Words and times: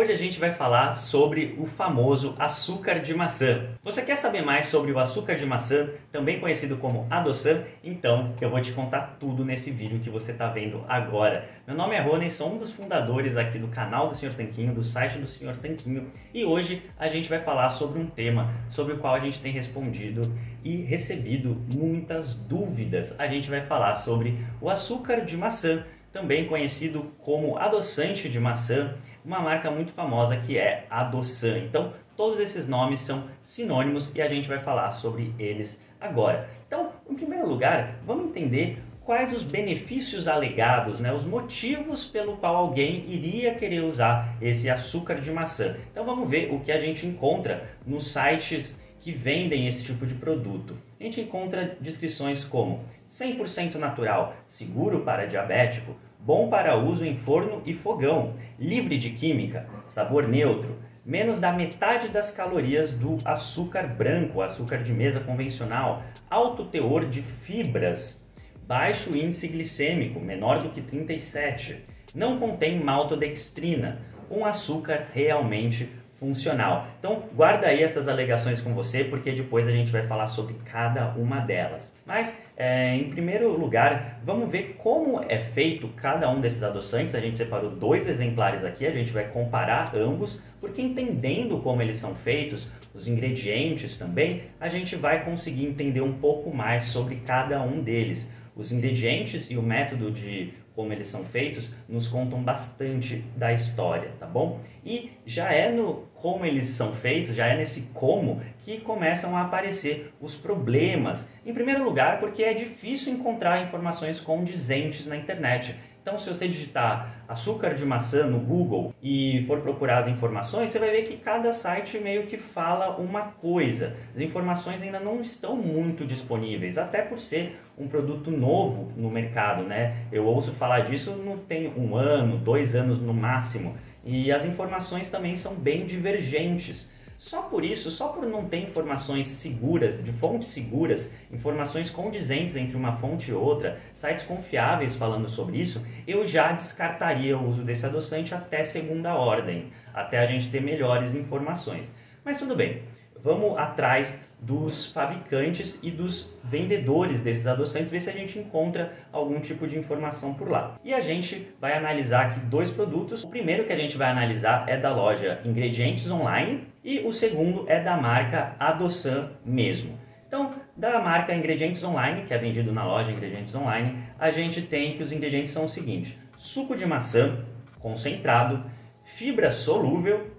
Hoje 0.00 0.12
a 0.12 0.16
gente 0.16 0.40
vai 0.40 0.50
falar 0.50 0.92
sobre 0.92 1.54
o 1.58 1.66
famoso 1.66 2.34
açúcar 2.38 3.00
de 3.00 3.12
maçã. 3.12 3.68
Você 3.82 4.00
quer 4.00 4.16
saber 4.16 4.40
mais 4.40 4.64
sobre 4.64 4.90
o 4.92 4.98
açúcar 4.98 5.34
de 5.34 5.44
maçã, 5.44 5.90
também 6.10 6.40
conhecido 6.40 6.78
como 6.78 7.06
adoçan? 7.10 7.64
Então 7.84 8.34
eu 8.40 8.48
vou 8.48 8.62
te 8.62 8.72
contar 8.72 9.18
tudo 9.20 9.44
nesse 9.44 9.70
vídeo 9.70 10.00
que 10.00 10.08
você 10.08 10.32
está 10.32 10.48
vendo 10.48 10.82
agora. 10.88 11.46
Meu 11.66 11.76
nome 11.76 11.96
é 11.96 12.00
Rony, 12.00 12.30
sou 12.30 12.50
um 12.50 12.56
dos 12.56 12.72
fundadores 12.72 13.36
aqui 13.36 13.58
do 13.58 13.68
canal 13.68 14.08
do 14.08 14.14
Sr. 14.14 14.32
Tanquinho, 14.32 14.72
do 14.72 14.82
site 14.82 15.18
do 15.18 15.26
Sr. 15.26 15.54
Tanquinho, 15.60 16.10
e 16.32 16.46
hoje 16.46 16.82
a 16.98 17.06
gente 17.06 17.28
vai 17.28 17.40
falar 17.40 17.68
sobre 17.68 18.00
um 18.00 18.06
tema 18.06 18.50
sobre 18.70 18.94
o 18.94 18.98
qual 18.98 19.14
a 19.14 19.20
gente 19.20 19.38
tem 19.38 19.52
respondido 19.52 20.34
e 20.64 20.76
recebido 20.76 21.62
muitas 21.76 22.34
dúvidas. 22.34 23.14
A 23.20 23.26
gente 23.26 23.50
vai 23.50 23.60
falar 23.60 23.94
sobre 23.94 24.38
o 24.62 24.70
açúcar 24.70 25.26
de 25.26 25.36
maçã 25.36 25.84
também 26.12 26.46
conhecido 26.46 27.12
como 27.18 27.56
adoçante 27.56 28.28
de 28.28 28.40
maçã, 28.40 28.94
uma 29.24 29.40
marca 29.40 29.70
muito 29.70 29.92
famosa 29.92 30.36
que 30.36 30.58
é 30.58 30.86
Adoçan. 30.90 31.58
Então, 31.58 31.92
todos 32.16 32.38
esses 32.38 32.66
nomes 32.66 33.00
são 33.00 33.24
sinônimos 33.42 34.12
e 34.14 34.20
a 34.20 34.28
gente 34.28 34.48
vai 34.48 34.58
falar 34.58 34.90
sobre 34.90 35.34
eles 35.38 35.82
agora. 36.00 36.48
Então, 36.66 36.90
em 37.08 37.14
primeiro 37.14 37.48
lugar, 37.48 37.96
vamos 38.06 38.26
entender 38.26 38.82
quais 39.04 39.32
os 39.32 39.42
benefícios 39.42 40.28
alegados, 40.28 41.00
né, 41.00 41.12
os 41.12 41.24
motivos 41.24 42.04
pelo 42.04 42.36
qual 42.36 42.54
alguém 42.54 43.04
iria 43.08 43.54
querer 43.54 43.82
usar 43.82 44.36
esse 44.40 44.70
açúcar 44.70 45.16
de 45.16 45.30
maçã. 45.32 45.76
Então 45.90 46.04
vamos 46.04 46.30
ver 46.30 46.52
o 46.54 46.60
que 46.60 46.70
a 46.70 46.78
gente 46.78 47.06
encontra 47.06 47.68
nos 47.86 48.12
sites 48.12 48.78
que 49.00 49.10
vendem 49.10 49.66
esse 49.66 49.82
tipo 49.82 50.06
de 50.06 50.14
produto. 50.14 50.76
A 51.00 51.02
gente 51.02 51.20
encontra 51.20 51.76
descrições 51.80 52.44
como 52.44 52.84
100% 53.08 53.76
natural, 53.76 54.36
seguro 54.46 55.00
para 55.00 55.26
diabético, 55.26 55.96
bom 56.24 56.48
para 56.48 56.76
uso 56.76 57.04
em 57.04 57.16
forno 57.16 57.62
e 57.64 57.74
fogão, 57.74 58.34
livre 58.58 58.98
de 58.98 59.10
química, 59.10 59.66
sabor 59.86 60.28
neutro, 60.28 60.76
menos 61.04 61.38
da 61.38 61.52
metade 61.52 62.08
das 62.08 62.30
calorias 62.30 62.92
do 62.92 63.18
açúcar 63.24 63.88
branco, 63.88 64.42
açúcar 64.42 64.82
de 64.82 64.92
mesa 64.92 65.20
convencional, 65.20 66.02
alto 66.28 66.64
teor 66.64 67.06
de 67.06 67.22
fibras, 67.22 68.28
baixo 68.66 69.16
índice 69.16 69.48
glicêmico, 69.48 70.20
menor 70.20 70.62
do 70.62 70.68
que 70.70 70.80
37, 70.80 71.84
não 72.14 72.38
contém 72.38 72.82
maltodextrina, 72.82 74.00
um 74.30 74.44
açúcar 74.44 75.08
realmente 75.12 75.88
funcional. 76.20 76.86
Então, 76.98 77.24
guarda 77.34 77.66
aí 77.66 77.82
essas 77.82 78.06
alegações 78.06 78.60
com 78.60 78.74
você, 78.74 79.02
porque 79.02 79.32
depois 79.32 79.66
a 79.66 79.70
gente 79.70 79.90
vai 79.90 80.06
falar 80.06 80.26
sobre 80.26 80.54
cada 80.66 81.14
uma 81.14 81.40
delas. 81.40 81.96
Mas, 82.06 82.46
é, 82.58 82.94
em 82.94 83.08
primeiro 83.08 83.50
lugar, 83.58 84.20
vamos 84.22 84.50
ver 84.50 84.76
como 84.76 85.24
é 85.26 85.38
feito 85.38 85.88
cada 85.96 86.30
um 86.30 86.38
desses 86.38 86.62
adoçantes. 86.62 87.14
A 87.14 87.20
gente 87.20 87.38
separou 87.38 87.70
dois 87.70 88.06
exemplares 88.06 88.62
aqui, 88.62 88.86
a 88.86 88.92
gente 88.92 89.12
vai 89.12 89.28
comparar 89.28 89.96
ambos, 89.96 90.38
porque 90.60 90.82
entendendo 90.82 91.58
como 91.62 91.80
eles 91.80 91.96
são 91.96 92.14
feitos, 92.14 92.68
os 92.92 93.08
ingredientes 93.08 93.98
também, 93.98 94.42
a 94.60 94.68
gente 94.68 94.96
vai 94.96 95.24
conseguir 95.24 95.64
entender 95.64 96.02
um 96.02 96.12
pouco 96.12 96.54
mais 96.54 96.84
sobre 96.84 97.16
cada 97.16 97.62
um 97.62 97.80
deles. 97.80 98.30
Os 98.54 98.72
ingredientes 98.72 99.50
e 99.50 99.56
o 99.56 99.62
método 99.62 100.10
de 100.10 100.52
como 100.80 100.94
eles 100.94 101.08
são 101.08 101.22
feitos 101.22 101.74
nos 101.86 102.08
contam 102.08 102.42
bastante 102.42 103.22
da 103.36 103.52
história, 103.52 104.12
tá 104.18 104.26
bom? 104.26 104.60
E 104.82 105.10
já 105.26 105.52
é 105.52 105.70
no 105.70 106.08
como 106.14 106.46
eles 106.46 106.68
são 106.68 106.94
feitos, 106.94 107.34
já 107.34 107.48
é 107.48 107.56
nesse 107.56 107.90
como 107.92 108.40
que 108.64 108.80
começam 108.80 109.36
a 109.36 109.42
aparecer 109.42 110.12
os 110.20 110.34
problemas. 110.34 111.30
Em 111.44 111.52
primeiro 111.52 111.84
lugar, 111.84 112.18
porque 112.18 112.42
é 112.42 112.54
difícil 112.54 113.12
encontrar 113.12 113.62
informações 113.62 114.20
condizentes 114.20 115.06
na 115.06 115.16
internet. 115.16 115.76
Então, 116.02 116.18
se 116.18 116.28
você 116.28 116.48
digitar 116.48 117.24
açúcar 117.28 117.74
de 117.74 117.84
maçã 117.84 118.26
no 118.26 118.40
Google 118.40 118.94
e 119.02 119.44
for 119.46 119.60
procurar 119.60 119.98
as 119.98 120.08
informações, 120.08 120.70
você 120.70 120.78
vai 120.78 120.90
ver 120.90 121.02
que 121.02 121.18
cada 121.18 121.52
site 121.52 121.98
meio 121.98 122.26
que 122.26 122.38
fala 122.38 122.96
uma 122.96 123.22
coisa. 123.22 123.94
As 124.14 124.20
informações 124.20 124.82
ainda 124.82 124.98
não 124.98 125.20
estão 125.20 125.54
muito 125.54 126.06
disponíveis, 126.06 126.78
até 126.78 127.02
por 127.02 127.20
ser 127.20 127.60
um 127.76 127.86
produto 127.86 128.30
novo 128.30 128.90
no 128.96 129.10
mercado, 129.10 129.62
né? 129.62 130.06
Eu 130.10 130.24
ouço 130.24 130.52
falar 130.52 130.80
disso 130.80 131.12
não 131.12 131.36
tem 131.36 131.72
um 131.76 131.94
ano, 131.94 132.38
dois 132.38 132.74
anos 132.74 132.98
no 132.98 133.12
máximo. 133.12 133.74
E 134.02 134.32
as 134.32 134.46
informações 134.46 135.10
também 135.10 135.36
são 135.36 135.54
bem 135.54 135.84
divergentes. 135.84 136.90
Só 137.20 137.42
por 137.42 137.66
isso, 137.66 137.90
só 137.90 138.08
por 138.08 138.24
não 138.24 138.46
ter 138.46 138.62
informações 138.62 139.26
seguras, 139.26 140.02
de 140.02 140.10
fontes 140.10 140.48
seguras, 140.48 141.12
informações 141.30 141.90
condizentes 141.90 142.56
entre 142.56 142.74
uma 142.74 142.92
fonte 142.92 143.30
e 143.30 143.34
outra, 143.34 143.78
sites 143.92 144.24
confiáveis 144.24 144.96
falando 144.96 145.28
sobre 145.28 145.58
isso, 145.58 145.86
eu 146.06 146.24
já 146.24 146.50
descartaria 146.52 147.36
o 147.36 147.46
uso 147.46 147.62
desse 147.62 147.84
adoçante 147.84 148.34
até 148.34 148.64
segunda 148.64 149.14
ordem, 149.14 149.70
até 149.92 150.18
a 150.18 150.24
gente 150.24 150.50
ter 150.50 150.62
melhores 150.62 151.14
informações. 151.14 151.92
Mas 152.24 152.38
tudo 152.38 152.56
bem, 152.56 152.84
vamos 153.22 153.58
atrás 153.58 154.24
dos 154.40 154.92
fabricantes 154.92 155.78
e 155.82 155.90
dos 155.90 156.32
vendedores 156.42 157.22
desses 157.22 157.46
adoçantes, 157.46 157.90
ver 157.90 158.00
se 158.00 158.10
a 158.10 158.12
gente 158.12 158.38
encontra 158.38 158.92
algum 159.12 159.40
tipo 159.40 159.66
de 159.66 159.78
informação 159.78 160.34
por 160.34 160.48
lá. 160.48 160.78
E 160.82 160.94
a 160.94 161.00
gente 161.00 161.48
vai 161.60 161.76
analisar 161.76 162.26
aqui 162.26 162.40
dois 162.40 162.70
produtos. 162.70 163.22
O 163.24 163.28
primeiro 163.28 163.64
que 163.64 163.72
a 163.72 163.76
gente 163.76 163.98
vai 163.98 164.10
analisar 164.10 164.68
é 164.68 164.78
da 164.78 164.94
loja 164.94 165.40
Ingredientes 165.44 166.10
Online 166.10 166.66
e 166.82 167.00
o 167.00 167.12
segundo 167.12 167.64
é 167.68 167.80
da 167.80 167.96
marca 167.96 168.56
Adoçan 168.58 169.30
mesmo. 169.44 169.98
Então, 170.26 170.50
da 170.76 171.00
marca 171.00 171.34
Ingredientes 171.34 171.82
Online, 171.82 172.22
que 172.22 172.32
é 172.32 172.38
vendido 172.38 172.72
na 172.72 172.86
loja 172.86 173.10
Ingredientes 173.10 173.54
Online, 173.54 173.98
a 174.18 174.30
gente 174.30 174.62
tem 174.62 174.96
que 174.96 175.02
os 175.02 175.12
ingredientes 175.12 175.50
são 175.50 175.64
o 175.64 175.68
seguinte: 175.68 176.18
suco 176.36 176.76
de 176.76 176.86
maçã 176.86 177.44
concentrado, 177.80 178.64
fibra 179.02 179.50
solúvel 179.50 180.30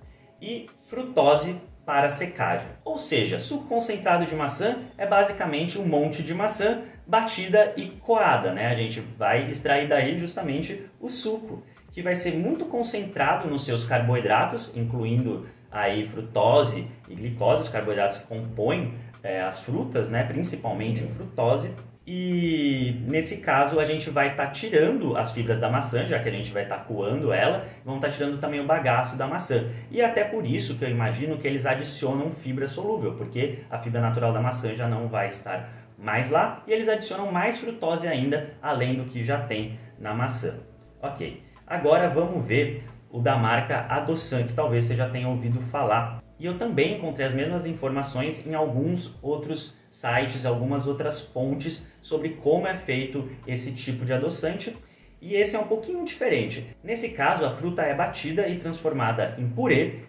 e 0.42 0.68
frutose 0.80 1.60
para 1.86 2.10
secagem. 2.10 2.68
Ou 2.84 2.98
seja, 2.98 3.40
suco 3.40 3.68
concentrado 3.68 4.26
de 4.26 4.36
maçã 4.36 4.80
é 4.98 5.06
basicamente 5.06 5.80
um 5.80 5.86
monte 5.86 6.24
de 6.24 6.34
maçã 6.34 6.82
batida 7.06 7.74
e 7.76 7.88
coada, 7.88 8.54
né? 8.54 8.68
A 8.68 8.76
gente 8.76 9.02
vai 9.18 9.50
extrair 9.50 9.88
daí 9.88 10.18
justamente 10.18 10.86
o 11.00 11.10
suco, 11.10 11.64
que 11.92 12.02
vai 12.02 12.16
ser 12.16 12.36
muito 12.36 12.66
concentrado 12.66 13.50
nos 13.50 13.66
seus 13.66 13.84
carboidratos, 13.84 14.72
incluindo 14.76 15.48
aí 15.70 16.06
frutose 16.06 16.88
e 17.10 17.16
glicose, 17.16 17.64
os 17.64 17.70
carboidratos 17.70 18.20
que 18.20 18.28
compõem 18.28 18.94
é, 19.24 19.42
as 19.42 19.64
frutas, 19.64 20.10
né? 20.10 20.24
Principalmente 20.24 21.02
frutose 21.04 21.74
e 22.14 22.94
nesse 23.08 23.40
caso 23.40 23.80
a 23.80 23.86
gente 23.86 24.10
vai 24.10 24.32
estar 24.32 24.48
tá 24.48 24.52
tirando 24.52 25.16
as 25.16 25.32
fibras 25.32 25.58
da 25.58 25.70
maçã, 25.70 26.06
já 26.06 26.20
que 26.20 26.28
a 26.28 26.32
gente 26.32 26.52
vai 26.52 26.64
estar 26.64 26.80
tá 26.80 26.84
coando 26.84 27.32
ela, 27.32 27.66
vamos 27.86 28.00
estar 28.00 28.10
tá 28.10 28.14
tirando 28.14 28.38
também 28.38 28.60
o 28.60 28.66
bagaço 28.66 29.16
da 29.16 29.26
maçã. 29.26 29.70
E 29.90 30.02
até 30.02 30.26
por 30.26 30.46
isso 30.46 30.78
que 30.78 30.84
eu 30.84 30.90
imagino 30.90 31.38
que 31.38 31.48
eles 31.48 31.66
adicionam 31.66 32.30
fibra 32.30 32.68
solúvel, 32.68 33.14
porque 33.14 33.60
a 33.70 33.78
fibra 33.78 34.02
natural 34.02 34.34
da 34.34 34.42
maçã 34.42 34.76
já 34.76 34.90
não 34.90 35.08
vai 35.08 35.30
estar 35.30 35.70
mais 35.98 36.30
lá 36.30 36.62
e 36.68 36.74
eles 36.74 36.90
adicionam 36.90 37.32
mais 37.32 37.62
frutose 37.62 38.06
ainda, 38.06 38.56
além 38.62 38.96
do 38.96 39.06
que 39.06 39.24
já 39.24 39.40
tem 39.44 39.80
na 39.98 40.14
maçã. 40.14 40.56
Ok, 41.02 41.42
agora 41.66 42.10
vamos 42.10 42.46
ver 42.46 42.84
o 43.10 43.20
da 43.20 43.38
marca 43.38 43.86
Adoçan, 43.88 44.44
que 44.44 44.54
talvez 44.54 44.84
você 44.84 44.98
já 44.98 45.10
tenha 45.10 45.30
ouvido 45.30 45.62
falar 45.62 46.21
e 46.42 46.46
eu 46.48 46.58
também 46.58 46.98
encontrei 46.98 47.28
as 47.28 47.36
mesmas 47.36 47.68
informações 47.68 48.48
em 48.48 48.56
alguns 48.56 49.16
outros 49.22 49.78
sites, 49.92 50.44
algumas 50.44 50.88
outras 50.88 51.22
fontes 51.22 51.88
sobre 52.02 52.30
como 52.30 52.66
é 52.66 52.74
feito 52.74 53.30
esse 53.46 53.76
tipo 53.76 54.04
de 54.04 54.12
adoçante. 54.12 54.76
E 55.22 55.36
esse 55.36 55.56
é 55.56 55.60
um 55.60 55.68
pouquinho 55.68 56.04
diferente. 56.04 56.76
Nesse 56.84 57.10
caso, 57.10 57.46
a 57.46 57.52
fruta 57.52 57.84
é 57.84 57.94
batida 57.94 58.48
e 58.48 58.58
transformada 58.58 59.36
em 59.38 59.48
purê, 59.48 60.00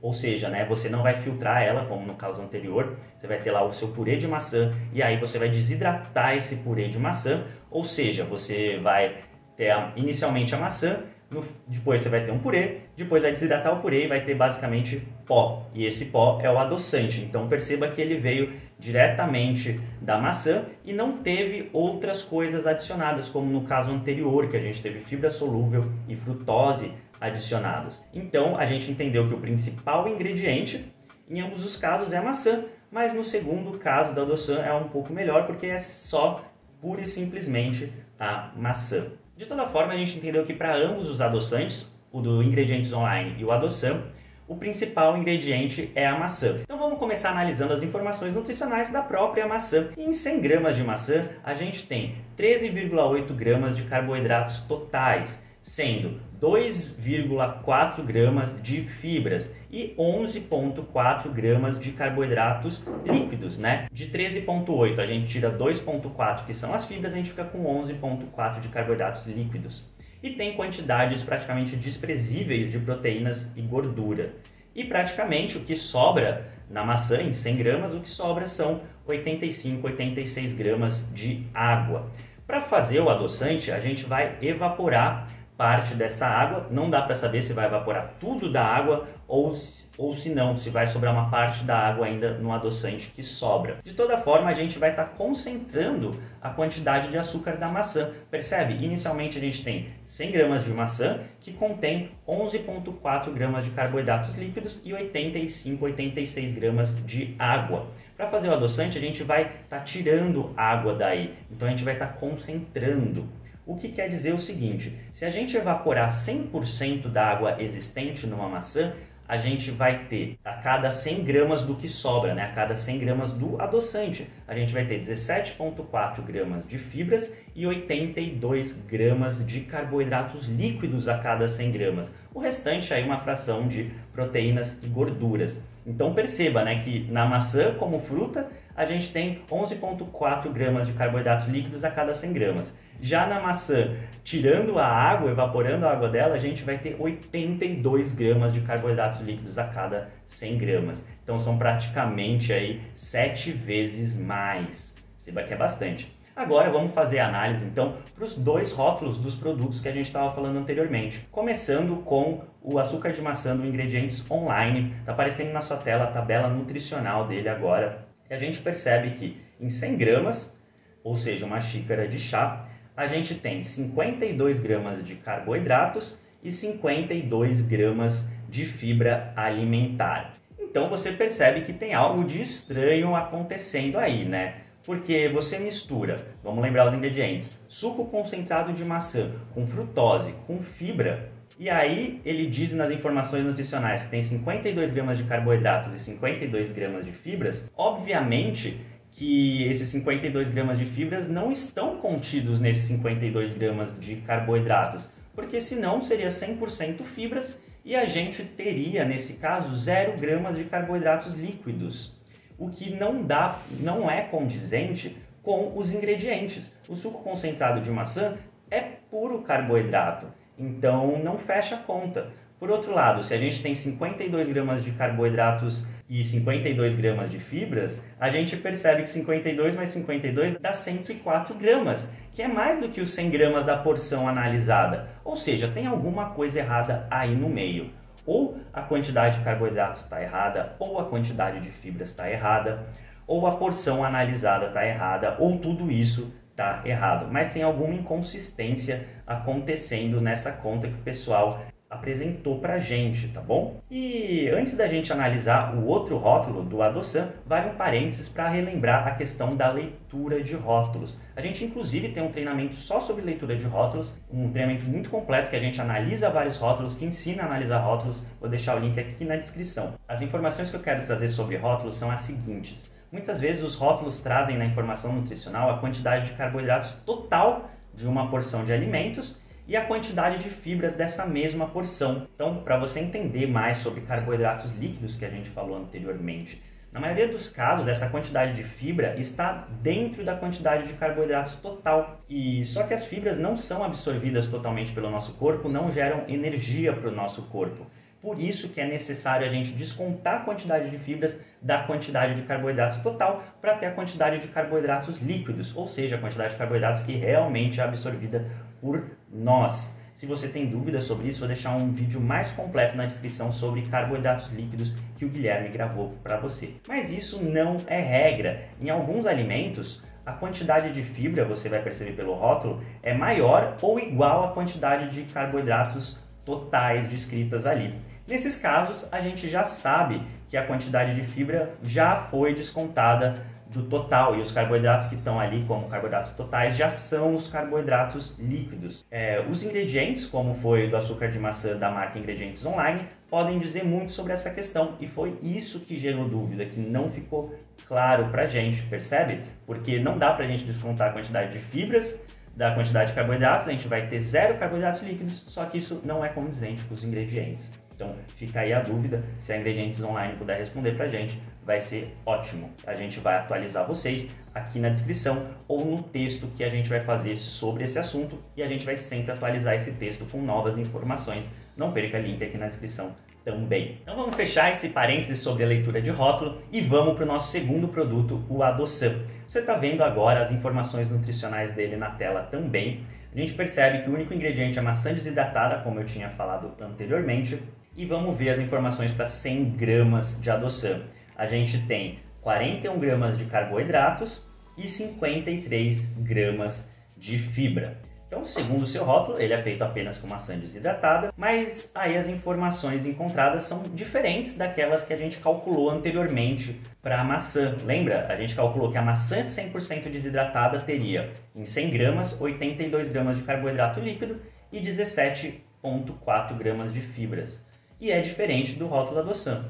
ou 0.00 0.14
seja, 0.14 0.48
né, 0.48 0.64
você 0.64 0.88
não 0.88 1.02
vai 1.02 1.16
filtrar 1.16 1.62
ela, 1.62 1.84
como 1.84 2.06
no 2.06 2.14
caso 2.14 2.40
anterior, 2.40 2.96
você 3.14 3.26
vai 3.26 3.38
ter 3.38 3.50
lá 3.50 3.62
o 3.62 3.70
seu 3.70 3.88
purê 3.88 4.16
de 4.16 4.26
maçã 4.26 4.72
e 4.90 5.02
aí 5.02 5.18
você 5.18 5.38
vai 5.38 5.50
desidratar 5.50 6.34
esse 6.34 6.56
purê 6.56 6.88
de 6.88 6.98
maçã, 6.98 7.44
ou 7.70 7.84
seja, 7.84 8.24
você 8.24 8.78
vai 8.78 9.16
ter 9.54 9.70
inicialmente 9.96 10.54
a 10.54 10.58
maçã, 10.58 11.04
no, 11.30 11.44
depois 11.66 12.00
você 12.00 12.08
vai 12.08 12.24
ter 12.24 12.30
um 12.30 12.38
purê, 12.38 12.82
depois 12.96 13.22
vai 13.22 13.32
desidratar 13.32 13.72
o 13.72 13.80
purê 13.80 14.04
e 14.04 14.08
vai 14.08 14.24
ter 14.24 14.34
basicamente 14.34 15.06
pó. 15.26 15.66
E 15.74 15.84
esse 15.84 16.06
pó 16.10 16.38
é 16.42 16.50
o 16.50 16.58
adoçante. 16.58 17.22
Então 17.22 17.48
perceba 17.48 17.88
que 17.88 18.00
ele 18.00 18.16
veio 18.16 18.52
diretamente 18.78 19.80
da 20.00 20.18
maçã 20.18 20.66
e 20.84 20.92
não 20.92 21.18
teve 21.18 21.70
outras 21.72 22.22
coisas 22.22 22.66
adicionadas, 22.66 23.28
como 23.28 23.50
no 23.50 23.62
caso 23.62 23.90
anterior, 23.90 24.48
que 24.48 24.56
a 24.56 24.60
gente 24.60 24.82
teve 24.82 25.00
fibra 25.00 25.30
solúvel 25.30 25.84
e 26.08 26.14
frutose 26.14 26.92
adicionados. 27.20 28.04
Então 28.12 28.56
a 28.56 28.66
gente 28.66 28.90
entendeu 28.90 29.26
que 29.28 29.34
o 29.34 29.40
principal 29.40 30.06
ingrediente 30.08 30.92
em 31.28 31.40
ambos 31.40 31.64
os 31.64 31.76
casos 31.76 32.12
é 32.12 32.18
a 32.18 32.22
maçã, 32.22 32.64
mas 32.90 33.14
no 33.14 33.24
segundo 33.24 33.78
caso 33.78 34.14
da 34.14 34.22
adoção 34.22 34.62
é 34.62 34.72
um 34.74 34.88
pouco 34.88 35.12
melhor 35.12 35.46
porque 35.46 35.66
é 35.66 35.78
só 35.78 36.44
pura 36.80 37.00
e 37.00 37.06
simplesmente 37.06 37.92
a 38.20 38.52
maçã. 38.54 39.06
De 39.36 39.46
toda 39.46 39.66
forma, 39.66 39.92
a 39.92 39.96
gente 39.96 40.16
entendeu 40.16 40.44
que 40.44 40.54
para 40.54 40.76
ambos 40.76 41.10
os 41.10 41.20
adoçantes, 41.20 41.92
o 42.12 42.20
do 42.20 42.40
Ingredientes 42.40 42.92
Online 42.92 43.34
e 43.36 43.44
o 43.44 43.50
Adoçam, 43.50 44.04
o 44.46 44.54
principal 44.56 45.16
ingrediente 45.16 45.90
é 45.92 46.06
a 46.06 46.16
maçã. 46.16 46.60
Então 46.62 46.78
vamos 46.78 47.00
começar 47.00 47.30
analisando 47.30 47.72
as 47.72 47.82
informações 47.82 48.32
nutricionais 48.32 48.92
da 48.92 49.02
própria 49.02 49.48
maçã. 49.48 49.88
Em 49.98 50.12
100 50.12 50.40
gramas 50.40 50.76
de 50.76 50.84
maçã, 50.84 51.28
a 51.42 51.52
gente 51.52 51.84
tem 51.88 52.14
13,8 52.38 53.34
gramas 53.34 53.76
de 53.76 53.82
carboidratos 53.82 54.60
totais, 54.60 55.44
sendo 55.64 56.20
2,4 56.38 58.04
gramas 58.04 58.62
de 58.62 58.82
fibras 58.82 59.56
e 59.72 59.94
11,4 59.98 61.30
gramas 61.32 61.80
de 61.80 61.92
carboidratos 61.92 62.86
líquidos, 63.02 63.56
né? 63.56 63.86
De 63.90 64.08
13,8 64.08 64.98
a 64.98 65.06
gente 65.06 65.26
tira 65.26 65.50
2,4 65.50 66.44
que 66.44 66.52
são 66.52 66.74
as 66.74 66.86
fibras, 66.86 67.14
a 67.14 67.16
gente 67.16 67.30
fica 67.30 67.44
com 67.44 67.64
11,4 67.82 68.60
de 68.60 68.68
carboidratos 68.68 69.26
líquidos. 69.26 69.90
E 70.22 70.32
tem 70.32 70.54
quantidades 70.54 71.22
praticamente 71.22 71.76
desprezíveis 71.76 72.70
de 72.70 72.78
proteínas 72.78 73.56
e 73.56 73.62
gordura. 73.62 74.34
E 74.74 74.84
praticamente 74.84 75.56
o 75.56 75.62
que 75.62 75.74
sobra 75.74 76.52
na 76.68 76.84
maçã, 76.84 77.22
em 77.22 77.32
100 77.32 77.56
gramas, 77.56 77.94
o 77.94 78.00
que 78.00 78.08
sobra 78.10 78.46
são 78.46 78.82
85, 79.06 79.86
86 79.86 80.52
gramas 80.52 81.10
de 81.14 81.46
água. 81.54 82.10
Para 82.46 82.60
fazer 82.60 83.00
o 83.00 83.08
adoçante, 83.08 83.70
a 83.70 83.80
gente 83.80 84.04
vai 84.04 84.36
evaporar 84.42 85.32
parte 85.56 85.94
dessa 85.94 86.26
água. 86.26 86.66
Não 86.70 86.90
dá 86.90 87.02
para 87.02 87.14
saber 87.14 87.42
se 87.42 87.52
vai 87.52 87.66
evaporar 87.66 88.14
tudo 88.18 88.50
da 88.50 88.64
água 88.64 89.06
ou, 89.26 89.54
ou 89.96 90.12
se 90.12 90.34
não, 90.34 90.56
se 90.56 90.70
vai 90.70 90.86
sobrar 90.86 91.12
uma 91.12 91.30
parte 91.30 91.64
da 91.64 91.78
água 91.78 92.06
ainda 92.06 92.32
no 92.38 92.52
adoçante 92.52 93.10
que 93.10 93.22
sobra. 93.22 93.78
De 93.82 93.94
toda 93.94 94.18
forma, 94.18 94.50
a 94.50 94.54
gente 94.54 94.78
vai 94.78 94.90
estar 94.90 95.04
tá 95.04 95.10
concentrando 95.10 96.20
a 96.42 96.50
quantidade 96.50 97.08
de 97.08 97.16
açúcar 97.16 97.56
da 97.56 97.68
maçã. 97.68 98.12
Percebe? 98.30 98.74
Inicialmente 98.84 99.38
a 99.38 99.40
gente 99.40 99.64
tem 99.64 99.88
100 100.04 100.32
gramas 100.32 100.64
de 100.64 100.70
maçã 100.70 101.20
que 101.40 101.52
contém 101.52 102.10
11,4 102.28 103.32
gramas 103.32 103.64
de 103.64 103.70
carboidratos 103.70 104.34
líquidos 104.34 104.82
e 104.84 104.92
85, 104.92 105.84
86 105.84 106.54
gramas 106.54 107.06
de 107.06 107.34
água. 107.38 107.86
Para 108.16 108.28
fazer 108.28 108.48
o 108.48 108.52
adoçante, 108.52 108.96
a 108.96 109.00
gente 109.00 109.24
vai 109.24 109.42
estar 109.42 109.78
tá 109.78 109.80
tirando 109.80 110.52
água 110.56 110.94
daí, 110.94 111.34
então 111.50 111.66
a 111.66 111.70
gente 111.70 111.84
vai 111.84 111.94
estar 111.94 112.06
tá 112.06 112.12
concentrando. 112.12 113.28
O 113.66 113.76
que 113.76 113.88
quer 113.88 114.08
dizer 114.08 114.34
o 114.34 114.38
seguinte: 114.38 114.98
se 115.12 115.24
a 115.24 115.30
gente 115.30 115.56
evaporar 115.56 116.08
100% 116.08 117.08
da 117.08 117.26
água 117.26 117.62
existente 117.62 118.26
numa 118.26 118.48
maçã, 118.48 118.92
a 119.26 119.36
gente 119.36 119.70
vai 119.70 120.04
ter 120.04 120.38
a 120.44 120.52
cada 120.52 120.90
100 120.90 121.24
gramas 121.24 121.62
do 121.62 121.74
que 121.74 121.88
sobra, 121.88 122.34
né? 122.34 122.42
a 122.42 122.52
cada 122.52 122.76
100 122.76 122.98
gramas 122.98 123.32
do 123.32 123.60
adoçante, 123.60 124.28
a 124.46 124.54
gente 124.54 124.72
vai 124.72 124.84
ter 124.84 125.00
17,4 125.00 126.22
gramas 126.22 126.68
de 126.68 126.78
fibras 126.78 127.34
e 127.54 127.66
82 127.66 128.84
gramas 128.86 129.46
de 129.46 129.60
carboidratos 129.60 130.46
líquidos 130.46 131.08
a 131.08 131.18
cada 131.18 131.48
100 131.48 131.72
gramas. 131.72 132.12
O 132.34 132.38
restante 132.38 132.92
aí 132.92 133.02
uma 133.02 133.18
fração 133.18 133.66
de 133.66 133.90
proteínas 134.12 134.82
e 134.82 134.86
gorduras. 134.88 135.62
Então 135.86 136.14
perceba 136.14 136.62
né, 136.62 136.82
que 136.82 137.10
na 137.10 137.26
maçã, 137.26 137.74
como 137.74 137.98
fruta, 137.98 138.46
a 138.76 138.84
gente 138.84 139.12
tem 139.12 139.42
11,4 139.50 140.50
gramas 140.50 140.86
de 140.86 140.92
carboidratos 140.92 141.46
líquidos 141.46 141.84
a 141.84 141.90
cada 141.90 142.12
100 142.12 142.32
gramas. 142.32 142.78
Já 143.00 143.26
na 143.26 143.40
maçã, 143.40 143.94
tirando 144.22 144.78
a 144.78 144.86
água, 144.86 145.30
evaporando 145.30 145.86
a 145.86 145.92
água 145.92 146.08
dela, 146.08 146.34
a 146.34 146.38
gente 146.38 146.62
vai 146.62 146.78
ter 146.78 146.96
82 146.98 148.12
gramas 148.12 148.52
de 148.52 148.60
carboidratos 148.60 149.20
líquidos 149.20 149.58
a 149.58 149.64
cada 149.64 150.10
100 150.26 150.58
gramas. 150.58 151.08
Então 151.22 151.38
são 151.38 151.58
praticamente 151.58 152.52
aí 152.52 152.80
7 152.94 153.52
vezes 153.52 154.18
mais. 154.18 154.96
Perceba 155.16 155.42
que 155.42 155.54
é 155.54 155.56
bastante. 155.56 156.14
Agora 156.36 156.68
vamos 156.68 156.92
fazer 156.92 157.20
a 157.20 157.28
análise 157.28 157.64
então 157.64 157.94
para 158.12 158.24
os 158.24 158.36
dois 158.36 158.72
rótulos 158.72 159.18
dos 159.18 159.36
produtos 159.36 159.80
que 159.80 159.88
a 159.88 159.92
gente 159.92 160.06
estava 160.06 160.34
falando 160.34 160.58
anteriormente. 160.58 161.28
Começando 161.30 162.02
com 162.02 162.42
o 162.60 162.78
açúcar 162.78 163.12
de 163.12 163.22
maçã 163.22 163.56
do 163.56 163.64
Ingredientes 163.64 164.28
Online. 164.28 164.92
Está 164.98 165.12
aparecendo 165.12 165.52
na 165.52 165.60
sua 165.60 165.76
tela 165.76 166.04
a 166.04 166.08
tabela 166.08 166.48
nutricional 166.48 167.28
dele 167.28 167.48
agora. 167.48 168.04
E 168.30 168.34
a 168.34 168.38
gente 168.38 168.60
percebe 168.60 169.10
que 169.10 169.36
em 169.60 169.68
100 169.68 169.96
gramas, 169.96 170.58
ou 171.02 171.16
seja, 171.16 171.44
uma 171.44 171.60
xícara 171.60 172.08
de 172.08 172.18
chá, 172.18 172.68
a 172.96 173.06
gente 173.06 173.34
tem 173.34 173.62
52 173.62 174.60
gramas 174.60 175.04
de 175.04 175.16
carboidratos 175.16 176.18
e 176.42 176.52
52 176.52 177.62
gramas 177.62 178.32
de 178.48 178.64
fibra 178.64 179.32
alimentar. 179.36 180.34
Então 180.58 180.88
você 180.88 181.12
percebe 181.12 181.62
que 181.62 181.72
tem 181.72 181.94
algo 181.94 182.24
de 182.24 182.40
estranho 182.40 183.14
acontecendo 183.14 183.98
aí, 183.98 184.24
né? 184.24 184.56
Porque 184.84 185.28
você 185.28 185.58
mistura, 185.58 186.16
vamos 186.42 186.62
lembrar 186.62 186.86
os 186.86 186.94
ingredientes, 186.94 187.58
suco 187.68 188.04
concentrado 188.06 188.72
de 188.72 188.84
maçã 188.84 189.32
com 189.54 189.66
frutose, 189.66 190.34
com 190.46 190.60
fibra, 190.60 191.32
e 191.58 191.70
aí 191.70 192.20
ele 192.24 192.46
diz 192.46 192.72
nas 192.74 192.90
informações 192.90 193.44
nutricionais 193.44 194.04
que 194.04 194.10
tem 194.10 194.22
52 194.22 194.92
gramas 194.92 195.18
de 195.18 195.24
carboidratos 195.24 195.94
e 195.94 195.98
52 195.98 196.72
gramas 196.72 197.04
de 197.04 197.12
fibras. 197.12 197.70
Obviamente 197.76 198.80
que 199.10 199.64
esses 199.68 199.88
52 199.88 200.50
gramas 200.50 200.78
de 200.78 200.84
fibras 200.84 201.28
não 201.28 201.52
estão 201.52 201.98
contidos 201.98 202.58
nesses 202.58 202.84
52 202.84 203.54
gramas 203.54 204.00
de 204.00 204.16
carboidratos, 204.16 205.08
porque 205.34 205.60
senão 205.60 206.02
seria 206.02 206.26
100% 206.26 207.02
fibras 207.02 207.62
e 207.84 207.94
a 207.94 208.04
gente 208.06 208.42
teria, 208.42 209.04
nesse 209.04 209.34
caso, 209.36 209.72
0 209.74 210.18
gramas 210.18 210.56
de 210.56 210.64
carboidratos 210.64 211.34
líquidos 211.34 212.18
o 212.58 212.70
que 212.70 212.94
não 212.94 213.22
dá, 213.22 213.58
não 213.80 214.10
é 214.10 214.22
condizente 214.22 215.16
com 215.42 215.76
os 215.76 215.92
ingredientes. 215.92 216.76
O 216.88 216.96
suco 216.96 217.22
concentrado 217.22 217.80
de 217.80 217.90
maçã 217.90 218.36
é 218.70 218.80
puro 218.80 219.42
carboidrato, 219.42 220.26
então 220.58 221.18
não 221.22 221.38
fecha 221.38 221.76
a 221.76 221.78
conta. 221.78 222.28
Por 222.58 222.70
outro 222.70 222.94
lado, 222.94 223.22
se 223.22 223.34
a 223.34 223.36
gente 223.36 223.62
tem 223.62 223.74
52 223.74 224.48
gramas 224.48 224.82
de 224.82 224.92
carboidratos 224.92 225.86
e 226.08 226.24
52 226.24 226.94
gramas 226.94 227.28
de 227.28 227.38
fibras, 227.38 228.06
a 228.18 228.30
gente 228.30 228.56
percebe 228.56 229.02
que 229.02 229.10
52 229.10 229.74
mais 229.74 229.90
52 229.90 230.58
dá 230.60 230.72
104 230.72 231.54
gramas, 231.56 232.12
que 232.32 232.40
é 232.40 232.48
mais 232.48 232.80
do 232.80 232.88
que 232.88 233.00
os 233.00 233.10
100 233.10 233.30
gramas 233.30 233.64
da 233.64 233.76
porção 233.76 234.28
analisada. 234.28 235.08
Ou 235.24 235.36
seja, 235.36 235.68
tem 235.68 235.86
alguma 235.86 236.30
coisa 236.30 236.60
errada 236.60 237.06
aí 237.10 237.34
no 237.34 237.48
meio. 237.48 237.90
Ou 238.24 238.56
a 238.72 238.80
quantidade 238.80 239.38
de 239.38 239.44
carboidratos 239.44 240.02
está 240.02 240.22
errada, 240.22 240.74
ou 240.78 240.98
a 240.98 241.04
quantidade 241.04 241.60
de 241.60 241.70
fibras 241.70 242.10
está 242.10 242.30
errada, 242.30 242.86
ou 243.26 243.46
a 243.46 243.56
porção 243.56 244.02
analisada 244.04 244.68
está 244.68 244.86
errada, 244.86 245.36
ou 245.38 245.58
tudo 245.58 245.90
isso 245.90 246.32
está 246.54 246.82
errado. 246.84 247.28
Mas 247.30 247.52
tem 247.52 247.62
alguma 247.62 247.92
inconsistência 247.92 249.06
acontecendo 249.26 250.20
nessa 250.20 250.52
conta 250.52 250.88
que 250.88 250.94
o 250.94 251.02
pessoal 251.02 251.60
apresentou 251.90 252.58
para 252.58 252.78
gente, 252.78 253.28
tá 253.28 253.40
bom? 253.40 253.80
E 253.88 254.48
antes 254.48 254.76
da 254.76 254.86
gente 254.88 255.12
analisar 255.12 255.76
o 255.76 255.86
outro 255.86 256.16
rótulo 256.16 256.64
do 256.64 256.82
Adoçan, 256.82 257.28
vale 257.46 257.70
um 257.70 257.76
parênteses 257.76 258.28
para 258.28 258.48
relembrar 258.48 259.06
a 259.06 259.12
questão 259.12 259.54
da 259.54 259.70
leitura 259.70 260.42
de 260.42 260.54
rótulos. 260.54 261.16
A 261.36 261.40
gente 261.40 261.64
inclusive 261.64 262.08
tem 262.08 262.22
um 262.22 262.32
treinamento 262.32 262.74
só 262.74 263.00
sobre 263.00 263.22
leitura 263.22 263.54
de 263.54 263.64
rótulos, 263.64 264.12
um 264.28 264.50
treinamento 264.50 264.86
muito 264.86 265.08
completo 265.08 265.50
que 265.50 265.56
a 265.56 265.60
gente 265.60 265.80
analisa 265.80 266.30
vários 266.30 266.58
rótulos, 266.58 266.96
que 266.96 267.04
ensina 267.04 267.44
a 267.44 267.46
analisar 267.46 267.78
rótulos. 267.78 268.24
Vou 268.40 268.48
deixar 268.48 268.76
o 268.76 268.80
link 268.80 268.98
aqui 268.98 269.24
na 269.24 269.36
descrição. 269.36 269.94
As 270.08 270.20
informações 270.20 270.70
que 270.70 270.76
eu 270.76 270.82
quero 270.82 271.04
trazer 271.04 271.28
sobre 271.28 271.56
rótulos 271.56 271.94
são 271.94 272.10
as 272.10 272.22
seguintes. 272.22 272.92
Muitas 273.14 273.40
vezes 273.40 273.62
os 273.62 273.76
rótulos 273.76 274.18
trazem 274.18 274.58
na 274.58 274.64
informação 274.64 275.12
nutricional 275.12 275.70
a 275.70 275.78
quantidade 275.78 276.32
de 276.32 276.36
carboidratos 276.36 276.94
total 277.06 277.70
de 277.94 278.08
uma 278.08 278.28
porção 278.28 278.64
de 278.64 278.72
alimentos 278.72 279.38
e 279.68 279.76
a 279.76 279.84
quantidade 279.86 280.42
de 280.42 280.50
fibras 280.50 280.96
dessa 280.96 281.24
mesma 281.24 281.68
porção. 281.68 282.26
Então, 282.34 282.56
para 282.64 282.76
você 282.76 282.98
entender 282.98 283.46
mais 283.46 283.76
sobre 283.76 284.00
carboidratos 284.00 284.72
líquidos 284.72 285.16
que 285.16 285.24
a 285.24 285.30
gente 285.30 285.48
falou 285.48 285.76
anteriormente, 285.76 286.60
na 286.90 286.98
maioria 286.98 287.28
dos 287.28 287.48
casos, 287.48 287.86
essa 287.86 288.08
quantidade 288.08 288.52
de 288.52 288.64
fibra 288.64 289.14
está 289.16 289.64
dentro 289.80 290.24
da 290.24 290.34
quantidade 290.34 290.88
de 290.88 290.94
carboidratos 290.94 291.54
total. 291.54 292.20
E 292.28 292.64
só 292.64 292.82
que 292.82 292.94
as 292.94 293.06
fibras 293.06 293.38
não 293.38 293.56
são 293.56 293.84
absorvidas 293.84 294.48
totalmente 294.48 294.92
pelo 294.92 295.08
nosso 295.08 295.34
corpo, 295.34 295.68
não 295.68 295.88
geram 295.88 296.24
energia 296.26 296.92
para 296.92 297.10
o 297.10 297.14
nosso 297.14 297.42
corpo. 297.42 297.86
Por 298.24 298.40
isso 298.40 298.70
que 298.70 298.80
é 298.80 298.86
necessário 298.88 299.46
a 299.46 299.50
gente 299.50 299.72
descontar 299.72 300.36
a 300.36 300.44
quantidade 300.44 300.88
de 300.88 300.96
fibras 300.96 301.44
da 301.60 301.82
quantidade 301.82 302.34
de 302.34 302.40
carboidratos 302.44 303.00
total 303.00 303.44
para 303.60 303.74
ter 303.74 303.84
a 303.84 303.90
quantidade 303.90 304.38
de 304.38 304.48
carboidratos 304.48 305.20
líquidos, 305.20 305.76
ou 305.76 305.86
seja, 305.86 306.16
a 306.16 306.18
quantidade 306.18 306.54
de 306.54 306.58
carboidratos 306.58 307.02
que 307.02 307.12
realmente 307.12 307.80
é 307.80 307.84
absorvida 307.84 308.50
por 308.80 309.04
nós. 309.30 310.00
Se 310.14 310.24
você 310.24 310.48
tem 310.48 310.70
dúvidas 310.70 311.04
sobre 311.04 311.28
isso, 311.28 311.40
vou 311.40 311.48
deixar 311.48 311.76
um 311.76 311.92
vídeo 311.92 312.18
mais 312.18 312.50
completo 312.50 312.96
na 312.96 313.04
descrição 313.04 313.52
sobre 313.52 313.82
carboidratos 313.82 314.50
líquidos 314.50 314.96
que 315.18 315.26
o 315.26 315.28
Guilherme 315.28 315.68
gravou 315.68 316.14
para 316.22 316.38
você. 316.38 316.76
Mas 316.88 317.10
isso 317.10 317.44
não 317.44 317.76
é 317.86 318.00
regra. 318.00 318.62
Em 318.80 318.88
alguns 318.88 319.26
alimentos, 319.26 320.02
a 320.24 320.32
quantidade 320.32 320.94
de 320.94 321.02
fibra, 321.02 321.44
você 321.44 321.68
vai 321.68 321.82
perceber 321.82 322.12
pelo 322.12 322.32
rótulo, 322.32 322.82
é 323.02 323.12
maior 323.12 323.76
ou 323.82 323.98
igual 323.98 324.44
à 324.44 324.52
quantidade 324.52 325.14
de 325.14 325.30
carboidratos 325.30 326.24
totais 326.44 327.08
descritas 327.08 327.66
ali. 327.66 327.94
Nesses 328.26 328.56
casos, 328.56 329.08
a 329.12 329.20
gente 329.20 329.50
já 329.50 329.64
sabe 329.64 330.22
que 330.48 330.56
a 330.56 330.66
quantidade 330.66 331.14
de 331.14 331.22
fibra 331.22 331.74
já 331.82 332.16
foi 332.16 332.54
descontada 332.54 333.34
do 333.66 333.82
total 333.82 334.36
e 334.36 334.40
os 334.40 334.52
carboidratos 334.52 335.08
que 335.08 335.16
estão 335.16 335.40
ali 335.40 335.64
como 335.66 335.88
carboidratos 335.88 336.30
totais 336.30 336.76
já 336.76 336.88
são 336.88 337.34
os 337.34 337.48
carboidratos 337.48 338.36
líquidos. 338.38 339.04
É, 339.10 339.44
os 339.50 339.62
ingredientes, 339.62 340.26
como 340.26 340.54
foi 340.54 340.88
do 340.88 340.96
açúcar 340.96 341.28
de 341.28 341.38
maçã 341.38 341.76
da 341.76 341.90
marca 341.90 342.18
Ingredientes 342.18 342.64
Online, 342.64 343.06
podem 343.28 343.58
dizer 343.58 343.84
muito 343.84 344.12
sobre 344.12 344.32
essa 344.32 344.52
questão 344.54 344.94
e 345.00 345.08
foi 345.08 345.36
isso 345.42 345.80
que 345.80 345.96
gerou 345.96 346.28
dúvida, 346.28 346.64
que 346.64 346.78
não 346.78 347.10
ficou 347.10 347.52
claro 347.86 348.28
para 348.28 348.46
gente, 348.46 348.82
percebe? 348.84 349.40
Porque 349.66 349.98
não 349.98 350.16
dá 350.16 350.32
para 350.32 350.46
gente 350.46 350.64
descontar 350.64 351.10
a 351.10 351.12
quantidade 351.12 351.52
de 351.52 351.58
fibras 351.58 352.24
da 352.56 352.74
quantidade 352.74 353.10
de 353.10 353.14
carboidratos, 353.14 353.68
a 353.68 353.72
gente 353.72 353.88
vai 353.88 354.06
ter 354.06 354.20
zero 354.20 354.58
carboidratos 354.58 355.02
líquidos, 355.02 355.44
só 355.48 355.64
que 355.64 355.78
isso 355.78 356.00
não 356.04 356.24
é 356.24 356.28
condizente 356.28 356.84
com 356.84 356.94
os 356.94 357.02
ingredientes. 357.02 357.72
Então 357.94 358.14
fica 358.36 358.60
aí 358.60 358.72
a 358.72 358.80
dúvida, 358.80 359.22
se 359.38 359.52
a 359.52 359.56
Ingredientes 359.56 360.02
Online 360.02 360.36
puder 360.36 360.58
responder 360.58 360.96
pra 360.96 361.08
gente, 361.08 361.40
vai 361.64 361.80
ser 361.80 362.14
ótimo. 362.26 362.70
A 362.86 362.94
gente 362.94 363.20
vai 363.20 363.36
atualizar 363.36 363.86
vocês 363.86 364.28
aqui 364.52 364.78
na 364.78 364.88
descrição 364.88 365.48
ou 365.68 365.84
no 365.84 366.02
texto 366.02 366.48
que 366.56 366.64
a 366.64 366.68
gente 366.68 366.88
vai 366.88 367.00
fazer 367.00 367.36
sobre 367.36 367.84
esse 367.84 367.98
assunto 367.98 368.42
e 368.56 368.62
a 368.62 368.66
gente 368.66 368.84
vai 368.84 368.96
sempre 368.96 369.32
atualizar 369.32 369.74
esse 369.74 369.92
texto 369.92 370.26
com 370.26 370.42
novas 370.42 370.76
informações. 370.76 371.48
Não 371.76 371.92
perca 371.92 372.18
link 372.18 372.42
aqui 372.42 372.58
na 372.58 372.66
descrição 372.66 373.14
também. 373.44 373.98
Então 374.02 374.16
vamos 374.16 374.34
fechar 374.34 374.70
esse 374.70 374.88
parênteses 374.88 375.38
sobre 375.38 375.62
a 375.62 375.66
leitura 375.66 376.00
de 376.00 376.10
rótulo 376.10 376.58
e 376.72 376.80
vamos 376.80 377.14
para 377.14 377.24
o 377.24 377.26
nosso 377.26 377.52
segundo 377.52 377.88
produto, 377.88 378.42
o 378.48 378.62
Adoçam. 378.62 379.22
Você 379.46 379.60
está 379.60 379.74
vendo 379.74 380.02
agora 380.02 380.40
as 380.40 380.50
informações 380.50 381.10
nutricionais 381.10 381.72
dele 381.72 381.96
na 381.96 382.10
tela 382.10 382.42
também. 382.42 383.04
A 383.32 383.38
gente 383.38 383.52
percebe 383.52 384.02
que 384.02 384.10
o 384.10 384.14
único 384.14 384.32
ingrediente 384.32 384.78
é 384.78 384.82
maçã 384.82 385.12
desidratada, 385.12 385.82
como 385.82 386.00
eu 386.00 386.04
tinha 386.04 386.30
falado 386.30 386.72
anteriormente, 386.80 387.60
e 387.96 388.06
vamos 388.06 388.36
ver 388.36 388.50
as 388.50 388.58
informações 388.58 389.12
para 389.12 389.26
100 389.26 389.70
gramas 389.70 390.40
de 390.40 390.50
adoçam. 390.50 391.02
A 391.36 391.46
gente 391.46 391.86
tem 391.86 392.20
41 392.40 392.98
gramas 392.98 393.36
de 393.36 393.44
carboidratos 393.44 394.46
e 394.78 394.88
53 394.88 396.16
gramas 396.18 396.90
de 397.16 397.38
fibra. 397.38 398.03
Então, 398.34 398.44
segundo 398.44 398.82
o 398.82 398.86
seu 398.86 399.04
rótulo, 399.04 399.40
ele 399.40 399.54
é 399.54 399.62
feito 399.62 399.82
apenas 399.82 400.18
com 400.18 400.26
maçã 400.26 400.58
desidratada, 400.58 401.32
mas 401.36 401.92
aí 401.94 402.16
as 402.16 402.26
informações 402.26 403.06
encontradas 403.06 403.62
são 403.62 403.84
diferentes 403.94 404.58
daquelas 404.58 405.04
que 405.04 405.12
a 405.12 405.16
gente 405.16 405.38
calculou 405.38 405.88
anteriormente 405.88 406.80
para 407.00 407.20
a 407.20 407.22
maçã. 407.22 407.76
Lembra? 407.84 408.26
A 408.28 408.34
gente 408.34 408.56
calculou 408.56 408.90
que 408.90 408.98
a 408.98 409.02
maçã 409.02 409.40
100% 409.42 410.10
desidratada 410.10 410.80
teria 410.80 411.32
em 411.54 411.64
100 411.64 411.90
gramas 411.90 412.40
82 412.40 413.08
gramas 413.08 413.36
de 413.38 413.44
carboidrato 413.44 414.00
líquido 414.00 414.40
e 414.72 414.80
17,4 414.80 416.58
gramas 416.58 416.92
de 416.92 417.00
fibras 417.00 417.64
e 418.00 418.10
é 418.10 418.20
diferente 418.20 418.74
do 418.74 418.88
rótulo 418.88 419.14
da 419.14 419.20
adoção. 419.20 419.64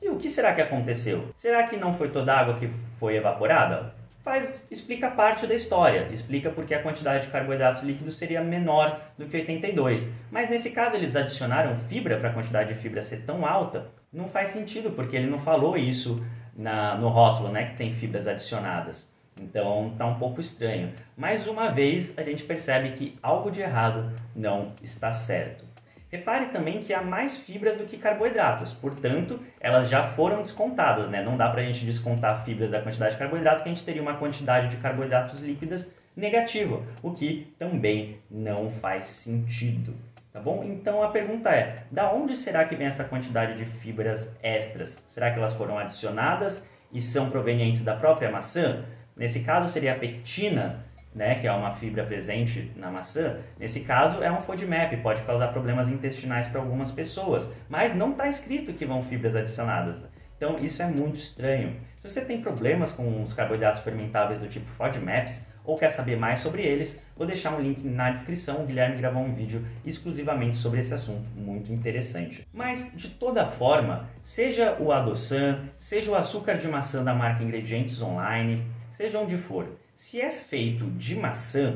E 0.00 0.08
o 0.08 0.16
que 0.16 0.30
será 0.30 0.54
que 0.54 0.62
aconteceu? 0.62 1.32
Será 1.34 1.64
que 1.64 1.76
não 1.76 1.92
foi 1.92 2.08
toda 2.08 2.32
a 2.32 2.40
água 2.40 2.54
que 2.54 2.70
foi 2.98 3.16
evaporada? 3.16 3.94
Faz, 4.26 4.66
explica 4.72 5.08
parte 5.08 5.46
da 5.46 5.54
história, 5.54 6.08
explica 6.10 6.50
porque 6.50 6.74
a 6.74 6.82
quantidade 6.82 7.26
de 7.26 7.30
carboidratos 7.30 7.84
líquidos 7.84 8.16
seria 8.16 8.42
menor 8.42 9.00
do 9.16 9.26
que 9.26 9.36
82. 9.36 10.10
Mas 10.32 10.50
nesse 10.50 10.72
caso 10.72 10.96
eles 10.96 11.14
adicionaram 11.14 11.76
fibra 11.76 12.18
para 12.18 12.30
a 12.30 12.32
quantidade 12.32 12.74
de 12.74 12.80
fibra 12.80 13.00
ser 13.00 13.18
tão 13.18 13.46
alta, 13.46 13.86
não 14.12 14.26
faz 14.26 14.48
sentido, 14.48 14.90
porque 14.90 15.14
ele 15.14 15.30
não 15.30 15.38
falou 15.38 15.76
isso 15.76 16.26
na, 16.56 16.96
no 16.96 17.08
rótulo, 17.08 17.52
né, 17.52 17.66
que 17.66 17.76
tem 17.76 17.92
fibras 17.92 18.26
adicionadas. 18.26 19.14
Então 19.40 19.90
está 19.92 20.04
um 20.04 20.18
pouco 20.18 20.40
estranho. 20.40 20.92
Mais 21.16 21.46
uma 21.46 21.68
vez 21.68 22.18
a 22.18 22.24
gente 22.24 22.42
percebe 22.42 22.94
que 22.94 23.16
algo 23.22 23.48
de 23.48 23.60
errado 23.60 24.10
não 24.34 24.72
está 24.82 25.12
certo. 25.12 25.64
Repare 26.10 26.46
também 26.46 26.80
que 26.80 26.94
há 26.94 27.02
mais 27.02 27.40
fibras 27.40 27.76
do 27.76 27.84
que 27.84 27.98
carboidratos, 27.98 28.72
portanto, 28.72 29.40
elas 29.60 29.88
já 29.88 30.04
foram 30.04 30.38
descontadas, 30.38 31.08
né? 31.08 31.22
Não 31.22 31.36
dá 31.36 31.50
para 31.50 31.62
a 31.62 31.64
gente 31.64 31.84
descontar 31.84 32.44
fibras 32.44 32.70
da 32.70 32.80
quantidade 32.80 33.14
de 33.14 33.18
carboidratos, 33.18 33.62
que 33.62 33.68
a 33.68 33.72
gente 33.72 33.84
teria 33.84 34.02
uma 34.02 34.14
quantidade 34.14 34.68
de 34.68 34.76
carboidratos 34.76 35.40
líquidas 35.40 35.92
negativa, 36.16 36.80
o 37.02 37.12
que 37.12 37.52
também 37.58 38.16
não 38.30 38.70
faz 38.70 39.06
sentido. 39.06 39.94
Tá 40.32 40.40
bom? 40.40 40.62
Então 40.64 41.02
a 41.02 41.08
pergunta 41.08 41.50
é: 41.50 41.84
da 41.90 42.12
onde 42.12 42.36
será 42.36 42.64
que 42.64 42.76
vem 42.76 42.86
essa 42.86 43.04
quantidade 43.04 43.56
de 43.56 43.64
fibras 43.64 44.38
extras? 44.42 45.04
Será 45.08 45.30
que 45.30 45.38
elas 45.38 45.54
foram 45.54 45.78
adicionadas 45.78 46.68
e 46.92 47.00
são 47.00 47.30
provenientes 47.30 47.82
da 47.82 47.96
própria 47.96 48.30
maçã? 48.30 48.84
Nesse 49.16 49.44
caso 49.44 49.66
seria 49.72 49.94
a 49.94 49.98
pectina, 49.98 50.84
né, 51.16 51.34
que 51.34 51.46
é 51.46 51.52
uma 51.52 51.72
fibra 51.72 52.04
presente 52.04 52.70
na 52.76 52.90
maçã, 52.90 53.36
nesse 53.58 53.80
caso 53.80 54.22
é 54.22 54.30
um 54.30 54.42
FODMAP, 54.42 54.98
pode 54.98 55.22
causar 55.22 55.48
problemas 55.48 55.88
intestinais 55.88 56.46
para 56.46 56.60
algumas 56.60 56.92
pessoas, 56.92 57.48
mas 57.70 57.94
não 57.94 58.10
está 58.10 58.28
escrito 58.28 58.74
que 58.74 58.84
vão 58.84 59.02
fibras 59.02 59.34
adicionadas. 59.34 60.04
Então 60.36 60.56
isso 60.60 60.82
é 60.82 60.86
muito 60.86 61.16
estranho. 61.16 61.74
Se 61.98 62.10
você 62.10 62.22
tem 62.22 62.42
problemas 62.42 62.92
com 62.92 63.22
os 63.22 63.32
carboidratos 63.32 63.80
fermentáveis 63.80 64.38
do 64.38 64.46
tipo 64.46 64.66
FODMAPs 64.66 65.46
ou 65.64 65.78
quer 65.78 65.88
saber 65.88 66.18
mais 66.18 66.40
sobre 66.40 66.62
eles, 66.62 67.02
vou 67.16 67.26
deixar 67.26 67.56
um 67.56 67.60
link 67.60 67.82
na 67.82 68.10
descrição. 68.10 68.62
O 68.62 68.66
Guilherme 68.66 68.98
gravou 68.98 69.22
um 69.22 69.32
vídeo 69.32 69.64
exclusivamente 69.86 70.58
sobre 70.58 70.80
esse 70.80 70.92
assunto, 70.92 71.26
muito 71.34 71.72
interessante. 71.72 72.46
Mas 72.52 72.92
de 72.94 73.08
toda 73.12 73.46
forma, 73.46 74.06
seja 74.22 74.76
o 74.78 74.92
adoçam, 74.92 75.60
seja 75.76 76.10
o 76.10 76.14
açúcar 76.14 76.58
de 76.58 76.68
maçã 76.68 77.02
da 77.02 77.14
marca 77.14 77.42
Ingredientes 77.42 78.02
Online, 78.02 78.62
seja 78.90 79.18
onde 79.18 79.38
for, 79.38 79.66
se 79.96 80.20
é 80.20 80.30
feito 80.30 80.84
de 80.90 81.16
maçã, 81.16 81.74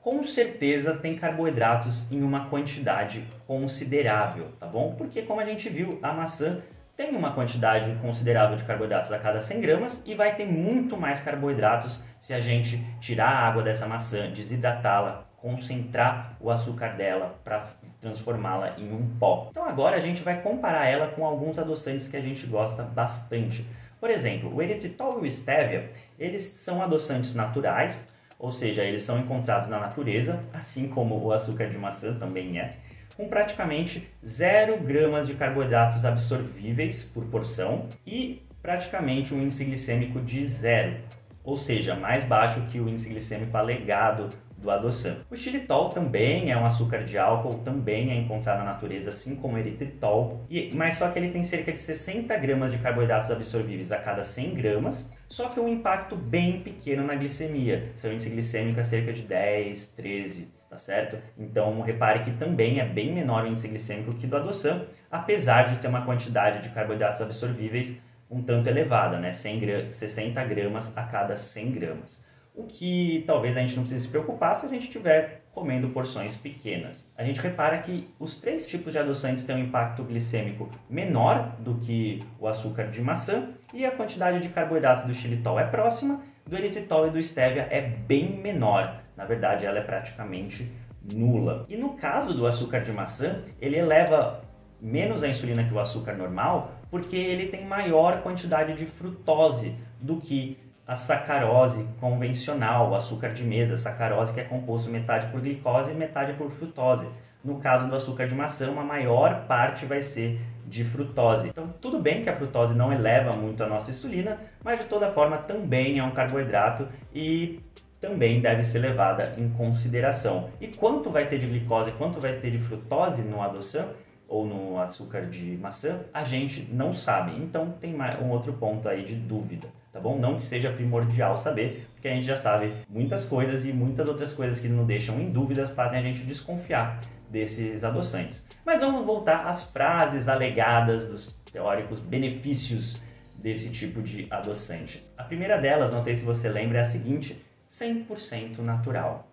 com 0.00 0.24
certeza 0.24 0.96
tem 0.96 1.16
carboidratos 1.16 2.10
em 2.10 2.20
uma 2.20 2.48
quantidade 2.50 3.24
considerável, 3.46 4.48
tá 4.58 4.66
bom? 4.66 4.96
Porque 4.96 5.22
como 5.22 5.40
a 5.40 5.44
gente 5.44 5.68
viu, 5.68 5.96
a 6.02 6.12
maçã 6.12 6.60
tem 6.96 7.14
uma 7.14 7.32
quantidade 7.32 7.94
considerável 8.02 8.56
de 8.56 8.64
carboidratos 8.64 9.12
a 9.12 9.20
cada 9.20 9.40
100 9.40 9.60
gramas 9.60 10.02
e 10.04 10.16
vai 10.16 10.34
ter 10.34 10.46
muito 10.46 10.96
mais 10.96 11.20
carboidratos 11.20 12.00
se 12.18 12.34
a 12.34 12.40
gente 12.40 12.84
tirar 13.00 13.28
a 13.28 13.46
água 13.46 13.62
dessa 13.62 13.86
maçã, 13.86 14.28
desidratá-la, 14.32 15.28
concentrar 15.36 16.36
o 16.40 16.50
açúcar 16.50 16.96
dela 16.96 17.38
para 17.44 17.68
transformá-la 18.00 18.74
em 18.78 18.92
um 18.92 19.16
pó. 19.16 19.46
Então 19.50 19.64
agora 19.64 19.96
a 19.96 20.00
gente 20.00 20.22
vai 20.22 20.42
comparar 20.42 20.86
ela 20.86 21.06
com 21.06 21.24
alguns 21.24 21.56
adoçantes 21.56 22.08
que 22.08 22.16
a 22.16 22.20
gente 22.20 22.44
gosta 22.46 22.82
bastante. 22.82 23.64
Por 24.00 24.10
exemplo, 24.10 24.54
o 24.54 24.62
eritritol 24.62 25.22
e 25.22 25.28
o 25.28 25.30
stevia, 25.30 25.92
eles 26.18 26.42
são 26.42 26.82
adoçantes 26.82 27.34
naturais, 27.34 28.08
ou 28.38 28.50
seja, 28.50 28.82
eles 28.82 29.02
são 29.02 29.20
encontrados 29.20 29.68
na 29.68 29.78
natureza, 29.78 30.42
assim 30.54 30.88
como 30.88 31.22
o 31.22 31.30
açúcar 31.30 31.68
de 31.68 31.76
maçã 31.76 32.14
também 32.14 32.58
é, 32.58 32.70
com 33.14 33.28
praticamente 33.28 34.08
0 34.24 34.78
gramas 34.78 35.26
de 35.26 35.34
carboidratos 35.34 36.06
absorvíveis 36.06 37.04
por 37.04 37.26
porção 37.26 37.86
e 38.06 38.42
praticamente 38.62 39.34
um 39.34 39.42
índice 39.42 39.66
glicêmico 39.66 40.20
de 40.20 40.46
zero, 40.46 40.96
ou 41.44 41.58
seja, 41.58 41.94
mais 41.94 42.24
baixo 42.24 42.62
que 42.70 42.80
o 42.80 42.88
índice 42.88 43.10
glicêmico 43.10 43.54
alegado 43.56 44.30
do. 44.60 45.16
O 45.30 45.36
xilitol 45.36 45.88
também 45.88 46.52
é 46.52 46.56
um 46.56 46.66
açúcar 46.66 47.02
de 47.02 47.18
álcool, 47.18 47.58
também 47.64 48.10
é 48.10 48.16
encontrado 48.16 48.58
na 48.58 48.64
natureza, 48.64 49.10
assim 49.10 49.34
como 49.36 49.54
o 49.54 49.58
eritritol, 49.58 50.44
e, 50.50 50.70
mas 50.74 50.96
só 50.96 51.10
que 51.10 51.18
ele 51.18 51.30
tem 51.30 51.42
cerca 51.42 51.72
de 51.72 51.80
60 51.80 52.36
gramas 52.36 52.70
de 52.70 52.78
carboidratos 52.78 53.30
absorvíveis 53.30 53.90
a 53.90 53.98
cada 53.98 54.22
100 54.22 54.54
gramas, 54.54 55.10
só 55.28 55.48
que 55.48 55.58
um 55.58 55.68
impacto 55.68 56.14
bem 56.14 56.60
pequeno 56.60 57.02
na 57.02 57.14
glicemia. 57.14 57.90
Seu 57.94 58.12
índice 58.12 58.30
glicêmico 58.30 58.80
é 58.80 58.82
cerca 58.82 59.12
de 59.12 59.22
10, 59.22 59.88
13, 59.88 60.52
tá 60.68 60.76
certo? 60.76 61.16
Então 61.38 61.80
repare 61.80 62.24
que 62.24 62.32
também 62.32 62.80
é 62.80 62.86
bem 62.86 63.12
menor 63.12 63.44
o 63.44 63.48
índice 63.48 63.68
glicêmico 63.68 64.14
que 64.14 64.26
do 64.26 64.36
adoçam, 64.36 64.84
apesar 65.10 65.64
de 65.64 65.78
ter 65.78 65.88
uma 65.88 66.04
quantidade 66.04 66.62
de 66.62 66.74
carboidratos 66.74 67.20
absorvíveis 67.20 68.00
um 68.30 68.42
tanto 68.42 68.68
elevada, 68.68 69.18
né? 69.18 69.32
100 69.32 69.58
gra 69.58 69.90
60 69.90 70.44
gramas 70.44 70.96
a 70.96 71.02
cada 71.02 71.34
100 71.34 71.72
gramas 71.72 72.29
o 72.60 72.66
que 72.66 73.24
talvez 73.26 73.56
a 73.56 73.60
gente 73.60 73.76
não 73.76 73.82
precise 73.82 74.04
se 74.04 74.10
preocupar 74.10 74.54
se 74.54 74.66
a 74.66 74.68
gente 74.68 74.84
estiver 74.84 75.42
comendo 75.52 75.88
porções 75.88 76.36
pequenas. 76.36 77.10
A 77.16 77.24
gente 77.24 77.40
repara 77.40 77.78
que 77.78 78.08
os 78.18 78.40
três 78.40 78.66
tipos 78.66 78.92
de 78.92 78.98
adoçantes 78.98 79.44
têm 79.44 79.56
um 79.56 79.60
impacto 79.60 80.04
glicêmico 80.04 80.68
menor 80.88 81.56
do 81.58 81.74
que 81.76 82.22
o 82.38 82.46
açúcar 82.46 82.88
de 82.88 83.00
maçã 83.00 83.48
e 83.74 83.84
a 83.84 83.90
quantidade 83.90 84.40
de 84.40 84.48
carboidratos 84.48 85.04
do 85.04 85.14
xilitol 85.14 85.58
é 85.58 85.66
próxima, 85.66 86.20
do 86.46 86.56
eritritol 86.56 87.08
e 87.08 87.10
do 87.10 87.20
stevia 87.20 87.66
é 87.70 87.80
bem 87.80 88.36
menor. 88.36 89.02
Na 89.16 89.24
verdade, 89.24 89.66
ela 89.66 89.78
é 89.78 89.82
praticamente 89.82 90.70
nula. 91.12 91.64
E 91.68 91.76
no 91.76 91.94
caso 91.94 92.34
do 92.34 92.46
açúcar 92.46 92.80
de 92.80 92.92
maçã, 92.92 93.42
ele 93.60 93.76
eleva 93.76 94.40
menos 94.80 95.22
a 95.22 95.28
insulina 95.28 95.64
que 95.64 95.74
o 95.74 95.80
açúcar 95.80 96.14
normal, 96.14 96.72
porque 96.90 97.16
ele 97.16 97.48
tem 97.48 97.64
maior 97.64 98.22
quantidade 98.22 98.74
de 98.74 98.86
frutose 98.86 99.74
do 100.00 100.16
que 100.16 100.58
a 100.90 100.96
sacarose 100.96 101.86
convencional, 102.00 102.90
o 102.90 102.96
açúcar 102.96 103.28
de 103.32 103.44
mesa, 103.44 103.76
sacarose 103.76 104.34
que 104.34 104.40
é 104.40 104.42
composto 104.42 104.90
metade 104.90 105.28
por 105.28 105.40
glicose 105.40 105.92
e 105.92 105.94
metade 105.94 106.32
por 106.32 106.50
frutose. 106.50 107.06
No 107.44 107.60
caso 107.60 107.86
do 107.86 107.94
açúcar 107.94 108.26
de 108.26 108.34
maçã, 108.34 108.68
uma 108.72 108.82
maior 108.82 109.46
parte 109.46 109.86
vai 109.86 110.02
ser 110.02 110.40
de 110.66 110.84
frutose. 110.84 111.46
Então, 111.46 111.72
tudo 111.80 112.00
bem 112.00 112.24
que 112.24 112.28
a 112.28 112.34
frutose 112.34 112.74
não 112.74 112.92
eleva 112.92 113.36
muito 113.36 113.62
a 113.62 113.68
nossa 113.68 113.92
insulina, 113.92 114.40
mas 114.64 114.80
de 114.80 114.86
toda 114.86 115.12
forma 115.12 115.38
também 115.38 116.00
é 116.00 116.02
um 116.02 116.10
carboidrato 116.10 116.88
e 117.14 117.60
também 118.00 118.40
deve 118.40 118.64
ser 118.64 118.80
levada 118.80 119.32
em 119.38 119.48
consideração. 119.48 120.50
E 120.60 120.66
quanto 120.66 121.08
vai 121.08 121.24
ter 121.24 121.38
de 121.38 121.46
glicose, 121.46 121.92
quanto 121.92 122.18
vai 122.18 122.32
ter 122.32 122.50
de 122.50 122.58
frutose 122.58 123.22
no 123.22 123.40
adoção 123.40 123.90
ou 124.26 124.44
no 124.44 124.76
açúcar 124.80 125.26
de 125.26 125.56
maçã, 125.56 126.00
a 126.12 126.24
gente 126.24 126.68
não 126.72 126.92
sabe. 126.92 127.40
Então, 127.40 127.70
tem 127.80 127.94
um 128.20 128.30
outro 128.30 128.52
ponto 128.54 128.88
aí 128.88 129.04
de 129.04 129.14
dúvida 129.14 129.68
tá 129.92 130.00
bom? 130.00 130.18
Não 130.18 130.36
que 130.36 130.44
seja 130.44 130.72
primordial 130.72 131.36
saber, 131.36 131.88
porque 131.92 132.08
a 132.08 132.14
gente 132.14 132.26
já 132.26 132.36
sabe 132.36 132.72
muitas 132.88 133.24
coisas 133.24 133.66
e 133.66 133.72
muitas 133.72 134.08
outras 134.08 134.32
coisas 134.32 134.60
que 134.60 134.68
nos 134.68 134.86
deixam 134.86 135.18
em 135.20 135.30
dúvida 135.30 135.68
fazem 135.68 135.98
a 135.98 136.02
gente 136.02 136.22
desconfiar 136.22 137.00
desses 137.28 137.84
adoçantes. 137.84 138.46
Mas 138.64 138.80
vamos 138.80 139.06
voltar 139.06 139.46
às 139.46 139.64
frases 139.64 140.28
alegadas 140.28 141.06
dos 141.06 141.32
teóricos 141.52 142.00
benefícios 142.00 143.00
desse 143.36 143.72
tipo 143.72 144.02
de 144.02 144.26
adoçante. 144.30 145.04
A 145.16 145.24
primeira 145.24 145.58
delas, 145.58 145.92
não 145.92 146.00
sei 146.00 146.14
se 146.14 146.24
você 146.24 146.48
lembra, 146.48 146.78
é 146.78 146.80
a 146.82 146.84
seguinte: 146.84 147.40
100% 147.68 148.58
natural. 148.58 149.28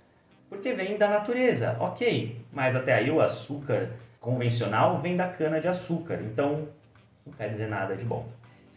porque 0.50 0.74
vem 0.74 0.98
da 0.98 1.10
natureza, 1.10 1.76
ok, 1.80 2.40
mas 2.54 2.74
até 2.74 2.94
aí 2.94 3.12
o 3.12 3.20
açúcar 3.20 3.90
convencional 4.20 5.02
vem 5.02 5.18
da 5.18 5.28
cana 5.28 5.60
de 5.60 5.68
açúcar, 5.68 6.22
então 6.22 6.70
não 7.26 7.34
quer 7.34 7.50
dizer 7.50 7.68
nada 7.68 7.98
de 7.98 8.06
bom. 8.06 8.26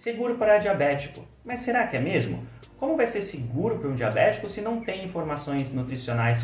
Seguro 0.00 0.36
para 0.36 0.56
diabético, 0.56 1.28
mas 1.44 1.60
será 1.60 1.86
que 1.86 1.94
é 1.94 2.00
mesmo? 2.00 2.40
Como 2.78 2.96
vai 2.96 3.06
ser 3.06 3.20
seguro 3.20 3.78
para 3.78 3.90
um 3.90 3.94
diabético 3.94 4.48
se 4.48 4.62
não 4.62 4.80
tem 4.80 5.04
informações 5.04 5.74
nutricionais 5.74 6.42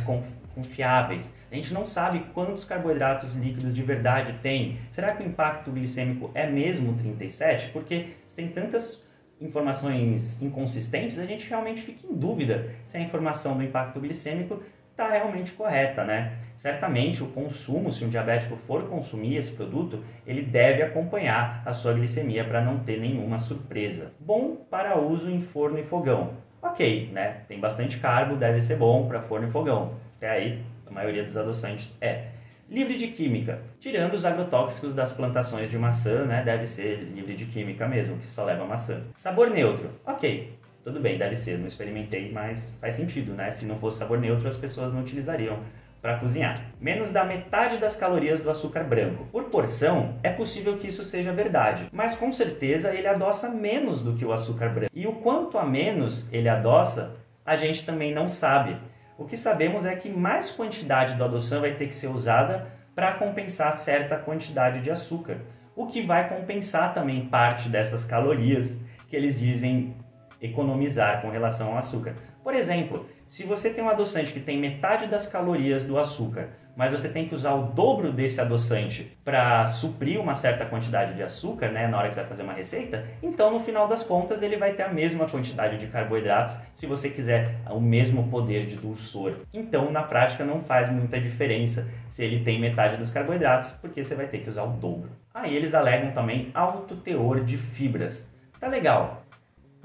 confiáveis? 0.54 1.32
A 1.50 1.54
gente 1.54 1.72
não 1.72 1.86
sabe 1.86 2.26
quantos 2.34 2.66
carboidratos 2.66 3.34
líquidos 3.34 3.72
de 3.72 3.82
verdade 3.82 4.36
tem. 4.42 4.78
Será 4.92 5.16
que 5.16 5.22
o 5.22 5.26
impacto 5.26 5.70
glicêmico 5.70 6.30
é 6.34 6.46
mesmo 6.46 6.98
37? 6.98 7.70
Porque 7.70 8.08
se 8.26 8.36
tem 8.36 8.48
tantas 8.48 9.02
informações 9.40 10.42
inconsistentes, 10.42 11.18
a 11.18 11.24
gente 11.24 11.48
realmente 11.48 11.80
fica 11.80 12.06
em 12.06 12.14
dúvida 12.14 12.74
se 12.84 12.98
a 12.98 13.00
informação 13.00 13.56
do 13.56 13.62
impacto 13.62 13.98
glicêmico 14.00 14.62
está 14.96 15.10
realmente 15.10 15.52
correta, 15.52 16.04
né? 16.04 16.32
Certamente 16.56 17.22
o 17.22 17.26
consumo, 17.26 17.92
se 17.92 18.02
um 18.02 18.08
diabético 18.08 18.56
for 18.56 18.88
consumir 18.88 19.36
esse 19.36 19.54
produto, 19.54 20.02
ele 20.26 20.40
deve 20.40 20.82
acompanhar 20.82 21.62
a 21.66 21.72
sua 21.74 21.92
glicemia 21.92 22.42
para 22.42 22.62
não 22.62 22.78
ter 22.78 22.98
nenhuma 22.98 23.38
surpresa. 23.38 24.12
Bom 24.18 24.56
para 24.70 24.98
uso 24.98 25.30
em 25.30 25.38
forno 25.38 25.78
e 25.78 25.84
fogão. 25.84 26.32
Ok, 26.62 27.10
né? 27.12 27.42
Tem 27.46 27.60
bastante 27.60 27.98
carbo, 27.98 28.36
deve 28.36 28.62
ser 28.62 28.76
bom 28.76 29.06
para 29.06 29.20
forno 29.20 29.46
e 29.46 29.50
fogão. 29.50 29.92
Até 30.16 30.30
aí, 30.30 30.62
a 30.86 30.90
maioria 30.90 31.24
dos 31.24 31.36
adoçantes 31.36 31.94
é. 32.00 32.28
Livre 32.68 32.96
de 32.96 33.08
química. 33.08 33.60
Tirando 33.78 34.14
os 34.14 34.24
agrotóxicos 34.24 34.94
das 34.94 35.12
plantações 35.12 35.70
de 35.70 35.78
maçã, 35.78 36.24
né? 36.24 36.42
Deve 36.42 36.64
ser 36.64 36.96
livre 37.14 37.36
de 37.36 37.44
química 37.44 37.86
mesmo, 37.86 38.16
que 38.16 38.24
só 38.24 38.44
leva 38.46 38.64
maçã. 38.64 39.04
Sabor 39.14 39.50
neutro. 39.50 39.90
Ok, 40.04 40.52
tudo 40.86 41.00
bem, 41.00 41.18
deve 41.18 41.34
ser, 41.34 41.58
não 41.58 41.66
experimentei, 41.66 42.30
mas 42.32 42.72
faz 42.80 42.94
sentido, 42.94 43.32
né? 43.32 43.50
Se 43.50 43.66
não 43.66 43.76
fosse 43.76 43.98
sabor 43.98 44.20
neutro, 44.20 44.46
as 44.46 44.56
pessoas 44.56 44.92
não 44.92 45.00
utilizariam 45.00 45.58
para 46.00 46.16
cozinhar. 46.16 46.62
Menos 46.80 47.10
da 47.10 47.24
metade 47.24 47.78
das 47.78 47.96
calorias 47.96 48.38
do 48.38 48.48
açúcar 48.48 48.84
branco. 48.84 49.26
Por 49.32 49.46
porção, 49.46 50.14
é 50.22 50.30
possível 50.30 50.76
que 50.76 50.86
isso 50.86 51.02
seja 51.02 51.32
verdade, 51.32 51.88
mas 51.92 52.14
com 52.14 52.32
certeza 52.32 52.94
ele 52.94 53.08
adoça 53.08 53.50
menos 53.50 54.00
do 54.00 54.14
que 54.14 54.24
o 54.24 54.32
açúcar 54.32 54.68
branco. 54.68 54.92
E 54.94 55.08
o 55.08 55.14
quanto 55.14 55.58
a 55.58 55.66
menos 55.66 56.32
ele 56.32 56.48
adoça, 56.48 57.14
a 57.44 57.56
gente 57.56 57.84
também 57.84 58.14
não 58.14 58.28
sabe. 58.28 58.76
O 59.18 59.24
que 59.24 59.36
sabemos 59.36 59.84
é 59.84 59.96
que 59.96 60.08
mais 60.08 60.52
quantidade 60.52 61.14
do 61.14 61.24
adoçante 61.24 61.62
vai 61.62 61.74
ter 61.74 61.88
que 61.88 61.96
ser 61.96 62.06
usada 62.06 62.64
para 62.94 63.14
compensar 63.14 63.72
certa 63.72 64.16
quantidade 64.16 64.80
de 64.82 64.92
açúcar, 64.92 65.38
o 65.74 65.88
que 65.88 66.00
vai 66.00 66.28
compensar 66.28 66.94
também 66.94 67.26
parte 67.26 67.68
dessas 67.68 68.04
calorias 68.04 68.84
que 69.08 69.16
eles 69.16 69.38
dizem 69.38 69.94
economizar 70.40 71.22
com 71.22 71.30
relação 71.30 71.72
ao 71.72 71.78
açúcar. 71.78 72.14
Por 72.42 72.54
exemplo, 72.54 73.06
se 73.26 73.44
você 73.44 73.70
tem 73.70 73.82
um 73.82 73.88
adoçante 73.88 74.32
que 74.32 74.40
tem 74.40 74.58
metade 74.58 75.06
das 75.06 75.26
calorias 75.26 75.84
do 75.84 75.98
açúcar, 75.98 76.50
mas 76.76 76.92
você 76.92 77.08
tem 77.08 77.26
que 77.26 77.34
usar 77.34 77.54
o 77.54 77.72
dobro 77.72 78.12
desse 78.12 78.40
adoçante 78.40 79.16
para 79.24 79.66
suprir 79.66 80.20
uma 80.20 80.34
certa 80.34 80.66
quantidade 80.66 81.14
de 81.14 81.22
açúcar, 81.22 81.70
né, 81.70 81.88
na 81.88 81.98
hora 81.98 82.08
que 82.08 82.14
você 82.14 82.20
vai 82.20 82.28
fazer 82.28 82.42
uma 82.42 82.52
receita, 82.52 83.04
então 83.22 83.50
no 83.50 83.58
final 83.58 83.88
das 83.88 84.04
contas 84.04 84.42
ele 84.42 84.58
vai 84.58 84.74
ter 84.74 84.82
a 84.82 84.92
mesma 84.92 85.26
quantidade 85.26 85.78
de 85.78 85.86
carboidratos 85.86 86.60
se 86.74 86.86
você 86.86 87.08
quiser 87.10 87.56
o 87.70 87.80
mesmo 87.80 88.28
poder 88.28 88.66
de 88.66 88.76
dulçor. 88.76 89.36
Então, 89.52 89.90
na 89.90 90.02
prática 90.02 90.44
não 90.44 90.62
faz 90.62 90.90
muita 90.90 91.18
diferença 91.18 91.90
se 92.08 92.22
ele 92.22 92.44
tem 92.44 92.60
metade 92.60 92.98
dos 92.98 93.10
carboidratos, 93.10 93.72
porque 93.72 94.04
você 94.04 94.14
vai 94.14 94.26
ter 94.26 94.38
que 94.38 94.50
usar 94.50 94.64
o 94.64 94.72
dobro. 94.72 95.10
Aí 95.32 95.56
eles 95.56 95.74
alegam 95.74 96.12
também 96.12 96.50
alto 96.54 96.94
teor 96.96 97.40
de 97.40 97.56
fibras. 97.56 98.32
Tá 98.60 98.68
legal, 98.68 99.22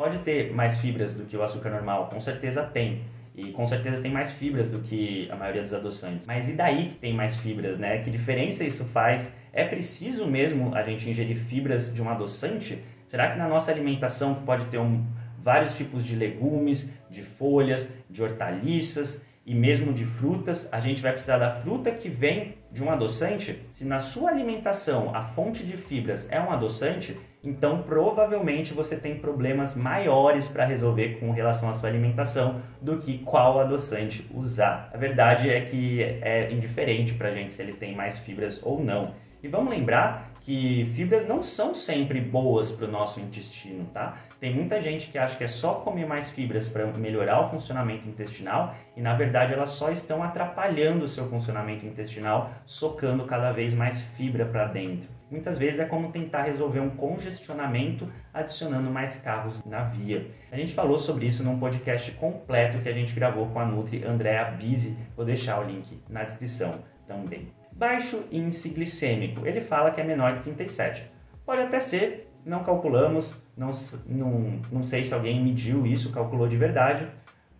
Pode 0.01 0.17
ter 0.23 0.51
mais 0.51 0.79
fibras 0.79 1.13
do 1.13 1.25
que 1.25 1.37
o 1.37 1.43
açúcar 1.43 1.69
normal, 1.69 2.09
com 2.09 2.19
certeza 2.19 2.63
tem. 2.63 3.03
E 3.35 3.51
com 3.51 3.67
certeza 3.67 4.01
tem 4.01 4.11
mais 4.11 4.31
fibras 4.31 4.67
do 4.67 4.79
que 4.79 5.29
a 5.29 5.35
maioria 5.35 5.61
dos 5.61 5.75
adoçantes. 5.75 6.25
Mas 6.25 6.49
e 6.49 6.53
daí 6.53 6.87
que 6.87 6.95
tem 6.95 7.13
mais 7.13 7.37
fibras, 7.37 7.77
né? 7.77 7.99
Que 7.99 8.09
diferença 8.09 8.63
isso 8.63 8.83
faz? 8.85 9.31
É 9.53 9.63
preciso 9.63 10.25
mesmo 10.25 10.73
a 10.73 10.81
gente 10.81 11.07
ingerir 11.07 11.37
fibras 11.37 11.93
de 11.93 12.01
um 12.01 12.09
adoçante? 12.09 12.83
Será 13.05 13.29
que 13.29 13.37
na 13.37 13.47
nossa 13.47 13.71
alimentação, 13.71 14.33
que 14.33 14.41
pode 14.41 14.65
ter 14.65 14.79
um, 14.79 15.05
vários 15.37 15.77
tipos 15.77 16.03
de 16.03 16.15
legumes, 16.15 16.91
de 17.07 17.21
folhas, 17.21 17.93
de 18.09 18.23
hortaliças 18.23 19.23
e 19.45 19.53
mesmo 19.53 19.93
de 19.93 20.03
frutas, 20.03 20.67
a 20.73 20.79
gente 20.79 20.99
vai 20.99 21.11
precisar 21.11 21.37
da 21.37 21.51
fruta 21.51 21.91
que 21.91 22.09
vem 22.09 22.55
de 22.71 22.83
um 22.83 22.89
adoçante? 22.89 23.63
Se 23.69 23.85
na 23.85 23.99
sua 23.99 24.31
alimentação 24.31 25.15
a 25.15 25.21
fonte 25.21 25.63
de 25.63 25.77
fibras 25.77 26.27
é 26.31 26.41
um 26.41 26.49
adoçante, 26.49 27.15
então 27.43 27.81
provavelmente 27.81 28.73
você 28.73 28.95
tem 28.95 29.17
problemas 29.17 29.75
maiores 29.75 30.47
para 30.47 30.65
resolver 30.65 31.19
com 31.19 31.31
relação 31.31 31.69
à 31.69 31.73
sua 31.73 31.89
alimentação 31.89 32.61
do 32.81 32.97
que 32.97 33.19
qual 33.19 33.59
adoçante 33.59 34.27
usar. 34.33 34.89
A 34.93 34.97
verdade 34.97 35.49
é 35.49 35.61
que 35.61 36.03
é 36.03 36.51
indiferente 36.51 37.13
para 37.15 37.29
a 37.29 37.31
gente 37.31 37.53
se 37.53 37.61
ele 37.61 37.73
tem 37.73 37.95
mais 37.95 38.19
fibras 38.19 38.61
ou 38.63 38.83
não. 38.83 39.13
E 39.43 39.47
vamos 39.47 39.71
lembrar 39.71 40.30
que 40.41 40.91
fibras 40.95 41.27
não 41.27 41.43
são 41.43 41.73
sempre 41.73 42.19
boas 42.19 42.71
para 42.71 42.87
o 42.87 42.91
nosso 42.91 43.19
intestino, 43.19 43.85
tá? 43.93 44.17
Tem 44.39 44.53
muita 44.53 44.81
gente 44.81 45.09
que 45.09 45.17
acha 45.17 45.37
que 45.37 45.43
é 45.43 45.47
só 45.47 45.75
comer 45.75 46.07
mais 46.07 46.31
fibras 46.31 46.67
para 46.67 46.85
melhorar 46.87 47.45
o 47.45 47.49
funcionamento 47.49 48.07
intestinal 48.07 48.75
e 48.97 49.01
na 49.01 49.13
verdade 49.13 49.53
elas 49.53 49.69
só 49.69 49.91
estão 49.91 50.23
atrapalhando 50.23 51.05
o 51.05 51.07
seu 51.07 51.29
funcionamento 51.29 51.85
intestinal, 51.85 52.51
socando 52.65 53.25
cada 53.25 53.51
vez 53.51 53.73
mais 53.73 54.03
fibra 54.17 54.45
para 54.45 54.65
dentro. 54.65 55.07
Muitas 55.29 55.57
vezes 55.57 55.79
é 55.79 55.85
como 55.85 56.11
tentar 56.11 56.43
resolver 56.43 56.81
um 56.81 56.89
congestionamento 56.89 58.11
adicionando 58.33 58.89
mais 58.89 59.21
carros 59.21 59.63
na 59.63 59.83
via. 59.83 60.27
A 60.51 60.57
gente 60.57 60.73
falou 60.73 60.97
sobre 60.97 61.25
isso 61.25 61.43
num 61.43 61.57
podcast 61.57 62.11
completo 62.13 62.79
que 62.79 62.89
a 62.89 62.93
gente 62.93 63.13
gravou 63.13 63.47
com 63.47 63.59
a 63.59 63.65
Nutri 63.65 64.03
Andrea 64.03 64.43
Bisi. 64.51 64.97
Vou 65.15 65.25
deixar 65.25 65.61
o 65.61 65.63
link 65.63 66.01
na 66.09 66.23
descrição 66.23 66.79
também. 67.07 67.60
Baixo 67.81 68.25
índice 68.31 68.69
glicêmico, 68.69 69.43
ele 69.43 69.59
fala 69.59 69.89
que 69.89 69.99
é 69.99 70.03
menor 70.03 70.35
que 70.35 70.43
37. 70.43 71.01
Pode 71.43 71.63
até 71.63 71.79
ser, 71.79 72.31
não 72.45 72.63
calculamos, 72.63 73.33
não, 73.57 73.71
não, 74.05 74.59
não 74.71 74.83
sei 74.83 75.01
se 75.01 75.15
alguém 75.15 75.43
mediu 75.43 75.87
isso, 75.87 76.11
calculou 76.11 76.47
de 76.47 76.55
verdade, 76.55 77.07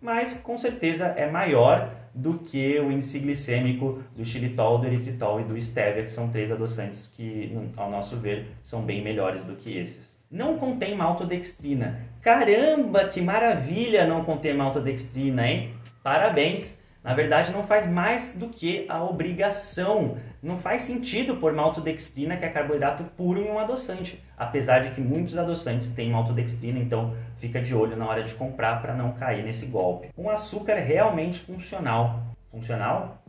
mas 0.00 0.38
com 0.38 0.56
certeza 0.56 1.06
é 1.06 1.28
maior 1.28 1.92
do 2.14 2.38
que 2.38 2.78
o 2.78 2.92
índice 2.92 3.18
glicêmico 3.18 4.00
do 4.16 4.24
xilitol, 4.24 4.78
do 4.78 4.86
eritritol 4.86 5.40
e 5.40 5.42
do 5.44 5.60
stevia, 5.60 6.04
que 6.04 6.10
são 6.12 6.28
três 6.28 6.52
adoçantes 6.52 7.08
que, 7.08 7.52
ao 7.76 7.90
nosso 7.90 8.16
ver, 8.16 8.46
são 8.62 8.82
bem 8.82 9.02
melhores 9.02 9.42
do 9.42 9.56
que 9.56 9.76
esses. 9.76 10.16
Não 10.30 10.56
contém 10.56 10.96
maltodextrina. 10.96 12.00
Caramba, 12.20 13.08
que 13.08 13.20
maravilha 13.20 14.06
não 14.06 14.22
conter 14.22 14.54
maltodextrina, 14.54 15.48
hein? 15.48 15.74
Parabéns! 16.00 16.80
Na 17.02 17.14
verdade 17.14 17.50
não 17.50 17.64
faz 17.64 17.86
mais 17.86 18.36
do 18.38 18.48
que 18.48 18.86
a 18.88 19.02
obrigação. 19.02 20.16
Não 20.42 20.56
faz 20.56 20.82
sentido 20.82 21.36
pôr 21.36 21.52
maltodextrina, 21.52 22.36
que 22.36 22.44
é 22.44 22.48
carboidrato 22.48 23.04
puro, 23.16 23.40
em 23.40 23.50
um 23.50 23.58
adoçante. 23.58 24.22
Apesar 24.36 24.80
de 24.80 24.90
que 24.90 25.00
muitos 25.00 25.36
adoçantes 25.36 25.92
têm 25.92 26.10
maltodextrina, 26.10 26.78
então 26.78 27.14
fica 27.38 27.60
de 27.60 27.74
olho 27.74 27.96
na 27.96 28.06
hora 28.06 28.22
de 28.22 28.34
comprar 28.34 28.80
para 28.80 28.94
não 28.94 29.12
cair 29.12 29.42
nesse 29.42 29.66
golpe. 29.66 30.10
Um 30.16 30.30
açúcar 30.30 30.76
realmente 30.76 31.40
funcional. 31.40 32.22
Funcional? 32.50 33.22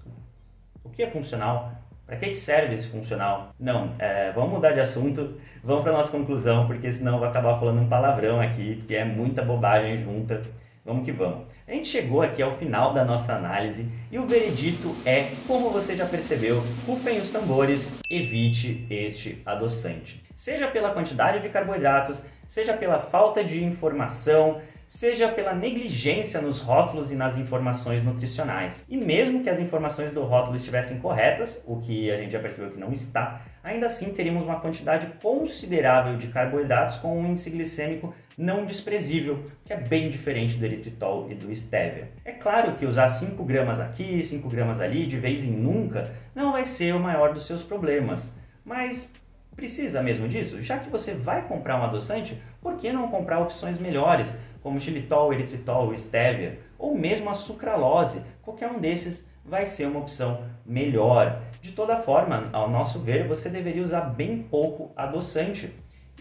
O 0.83 0.89
que 0.89 1.01
é 1.01 1.07
funcional? 1.07 1.71
Para 2.05 2.17
que 2.17 2.35
serve 2.35 2.75
esse 2.75 2.89
funcional? 2.89 3.53
Não, 3.59 3.95
é, 3.97 4.31
vamos 4.33 4.51
mudar 4.51 4.73
de 4.73 4.81
assunto, 4.81 5.35
vamos 5.63 5.83
para 5.83 5.93
nossa 5.93 6.11
conclusão, 6.11 6.67
porque 6.67 6.91
senão 6.91 7.13
eu 7.13 7.19
vou 7.19 7.27
acabar 7.27 7.57
falando 7.57 7.81
um 7.81 7.87
palavrão 7.87 8.41
aqui, 8.41 8.75
porque 8.75 8.93
é 8.93 9.05
muita 9.05 9.41
bobagem 9.41 9.97
junta. 10.03 10.41
Vamos 10.85 11.05
que 11.05 11.13
vamos. 11.13 11.47
A 11.65 11.71
gente 11.71 11.87
chegou 11.87 12.21
aqui 12.21 12.43
ao 12.43 12.57
final 12.57 12.93
da 12.93 13.05
nossa 13.05 13.33
análise 13.33 13.87
e 14.11 14.19
o 14.19 14.27
veredito 14.27 14.93
é, 15.05 15.31
como 15.47 15.69
você 15.69 15.95
já 15.95 16.05
percebeu, 16.05 16.61
rufem 16.85 17.19
os 17.19 17.31
tambores, 17.31 17.97
evite 18.09 18.85
este 18.89 19.41
adoçante. 19.45 20.21
Seja 20.35 20.67
pela 20.67 20.91
quantidade 20.91 21.41
de 21.41 21.47
carboidratos, 21.47 22.21
seja 22.49 22.73
pela 22.73 22.99
falta 22.99 23.41
de 23.45 23.63
informação, 23.63 24.61
seja 24.87 25.27
pela 25.27 25.53
negligência 25.53 26.41
nos 26.41 26.59
rótulos 26.59 27.11
e 27.11 27.15
nas 27.15 27.37
informações 27.37 28.03
nutricionais. 28.03 28.85
E 28.87 28.97
mesmo 28.97 29.43
que 29.43 29.49
as 29.49 29.59
informações 29.59 30.11
do 30.11 30.23
rótulo 30.23 30.55
estivessem 30.55 30.99
corretas, 30.99 31.63
o 31.67 31.79
que 31.79 32.11
a 32.11 32.17
gente 32.17 32.31
já 32.31 32.39
percebeu 32.39 32.71
que 32.71 32.79
não 32.79 32.91
está, 32.91 33.41
ainda 33.63 33.85
assim 33.87 34.13
teríamos 34.13 34.43
uma 34.43 34.59
quantidade 34.59 35.07
considerável 35.21 36.17
de 36.17 36.27
carboidratos 36.27 36.97
com 36.97 37.19
um 37.19 37.27
índice 37.27 37.49
glicêmico 37.49 38.13
não 38.37 38.65
desprezível, 38.65 39.43
que 39.63 39.73
é 39.73 39.77
bem 39.77 40.09
diferente 40.09 40.57
do 40.57 40.65
eritritol 40.65 41.31
e 41.31 41.35
do 41.35 41.53
stevia. 41.55 42.09
É 42.25 42.31
claro 42.31 42.75
que 42.75 42.85
usar 42.85 43.07
5 43.07 43.43
gramas 43.43 43.79
aqui, 43.79 44.21
5 44.23 44.49
gramas 44.49 44.79
ali, 44.79 45.05
de 45.05 45.17
vez 45.17 45.43
em 45.43 45.51
nunca, 45.51 46.11
não 46.33 46.51
vai 46.51 46.65
ser 46.65 46.95
o 46.95 46.99
maior 46.99 47.33
dos 47.33 47.45
seus 47.45 47.63
problemas, 47.63 48.33
mas 48.65 49.13
Precisa 49.55 50.01
mesmo 50.01 50.27
disso? 50.27 50.61
Já 50.63 50.79
que 50.79 50.89
você 50.89 51.13
vai 51.13 51.47
comprar 51.47 51.79
um 51.79 51.83
adoçante, 51.83 52.41
por 52.61 52.75
que 52.77 52.91
não 52.91 53.07
comprar 53.07 53.39
opções 53.39 53.77
melhores, 53.77 54.35
como 54.61 54.79
xilitol, 54.79 55.31
eritritol, 55.33 55.95
stevia, 55.97 56.59
ou 56.77 56.97
mesmo 56.97 57.29
a 57.29 57.33
sucralose? 57.33 58.23
Qualquer 58.41 58.69
um 58.69 58.79
desses 58.79 59.29
vai 59.45 59.65
ser 59.65 59.85
uma 59.85 59.99
opção 59.99 60.43
melhor. 60.65 61.41
De 61.61 61.71
toda 61.71 61.97
forma, 61.97 62.49
ao 62.51 62.69
nosso 62.69 62.99
ver, 62.99 63.27
você 63.27 63.49
deveria 63.49 63.83
usar 63.83 64.01
bem 64.01 64.41
pouco 64.41 64.91
adoçante. 64.95 65.71